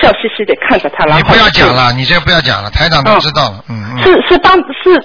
[0.00, 3.64] 笑嘻嘻的看着他，然后你不要讲了，你这不要讲了，台长都知道了。
[3.68, 4.02] 嗯嗯。
[4.02, 5.02] 是是帮是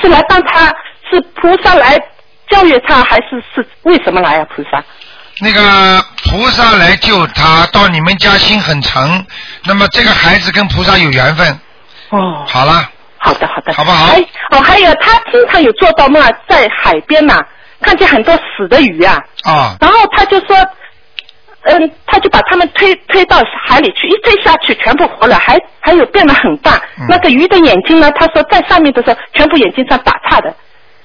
[0.00, 0.66] 是来帮他，
[1.10, 1.98] 是菩萨来
[2.48, 4.46] 教育他，还是是为什么来啊？
[4.54, 4.82] 菩萨？
[5.40, 9.24] 那个菩萨来救他，到你们家心很诚，
[9.64, 11.58] 那么这个孩子跟菩萨有缘分。
[12.10, 12.44] 哦。
[12.46, 12.88] 好了。
[13.18, 13.72] 好的好的。
[13.74, 14.12] 好不好？
[14.12, 14.20] 哎
[14.50, 17.38] 哦，还有他经常有做到梦啊，在海边呐、
[17.80, 19.76] 看见很多死的鱼啊，啊。
[19.80, 20.56] 然后他就说，
[21.62, 23.36] 嗯，他就把他们推推到
[23.66, 26.76] 海里去，一推下去全部活了，还还有变得很大。
[26.98, 28.10] 嗯那个鱼的眼睛呢？
[28.12, 30.54] 他说在上面的时候，全部眼睛上打岔的。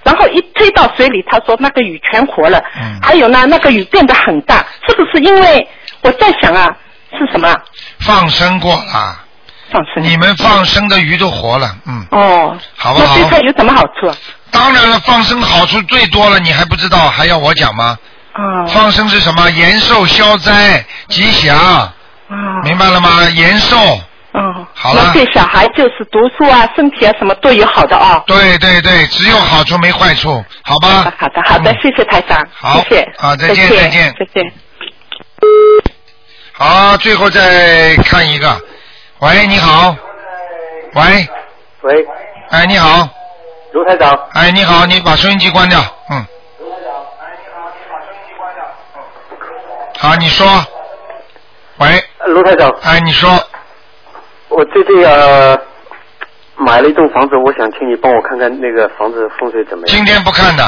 [0.03, 2.63] 然后一推到水里，他说那个鱼全活了。
[2.77, 5.67] 嗯还有呢，那个鱼变得很大，是不是因为
[6.01, 6.73] 我在想啊，
[7.11, 7.61] 是什么啊？
[7.99, 9.19] 放生过了。
[9.71, 10.03] 放生。
[10.03, 12.05] 你们放生的鱼都活了，嗯。
[12.11, 12.57] 哦。
[12.77, 14.15] 好不好那对他有什么好处啊？
[14.51, 17.97] 当然了，放生好处最多了，你还不知道，还要我讲吗？
[18.35, 18.65] 哦。
[18.67, 19.49] 放生是什么？
[19.51, 21.57] 延寿消灾吉祥。
[21.57, 22.61] 哦。
[22.63, 23.09] 明白了吗？
[23.35, 23.77] 延寿。
[24.33, 24.65] 嗯。
[24.73, 28.21] 好了那对小孩就是读书啊、身体啊什么都有好的啊。
[28.27, 31.11] 对对对，只有好处没坏处，好吧？
[31.17, 32.45] 好的好的，谢谢台长。
[32.53, 33.11] 好谢谢。
[33.17, 34.51] 好再见再再见再见。
[36.53, 38.59] 好，最后再看一个。
[39.19, 39.95] 喂，你好。
[40.93, 41.27] 喂，
[41.81, 42.05] 喂，
[42.49, 43.07] 哎，你好。
[43.73, 44.11] 卢台长。
[44.33, 45.79] 哎，你好，你把收音机关掉，
[46.09, 46.25] 嗯。
[49.97, 50.45] 好，你说。
[51.77, 51.87] 喂。
[52.19, 52.69] 呃卢台长。
[52.83, 53.29] 哎，你说。
[54.49, 55.57] 我最近呃
[56.55, 59.95] 买了一栋房子，我想请你帮我看看那个房子风水怎么样。
[59.95, 60.63] 今天不看的，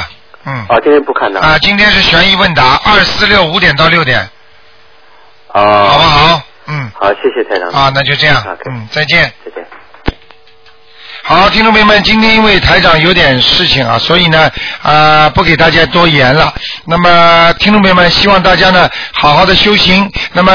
[0.46, 0.54] 嗯。
[0.68, 1.40] 啊，今天不看的。
[1.40, 4.20] 啊，今天是悬疑问答，二四六五点到六点，
[5.52, 5.62] 啊。
[5.62, 6.42] 好不好？
[6.68, 6.92] 嗯。
[6.94, 7.70] 好，谢谢台长。
[7.70, 9.32] 啊，那就这样，嗯，再见。
[9.46, 9.66] 再见。
[11.30, 14.50] 好，听众朋友们，今天因为台长有点事情啊，所以呢，
[14.82, 16.54] 啊、不给大家多言了。
[16.86, 20.10] 那么，听众朋友们，希望大家呢好好的修行。
[20.32, 20.54] 那么。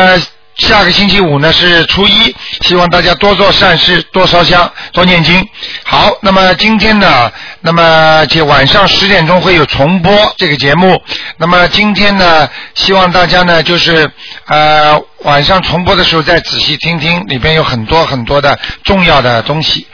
[0.58, 5.42] 下个星期五呢是初一，希望大家多做善事，多烧香，多念经。
[5.82, 11.02] 好，那么今天呢，那么且晚上十点钟会有重播这个节目。
[11.38, 14.08] 那么今天呢，希望大家呢就是
[14.46, 19.86] 呃晚上重播的时候再仔细听听，里边有很多很多的重要的东西。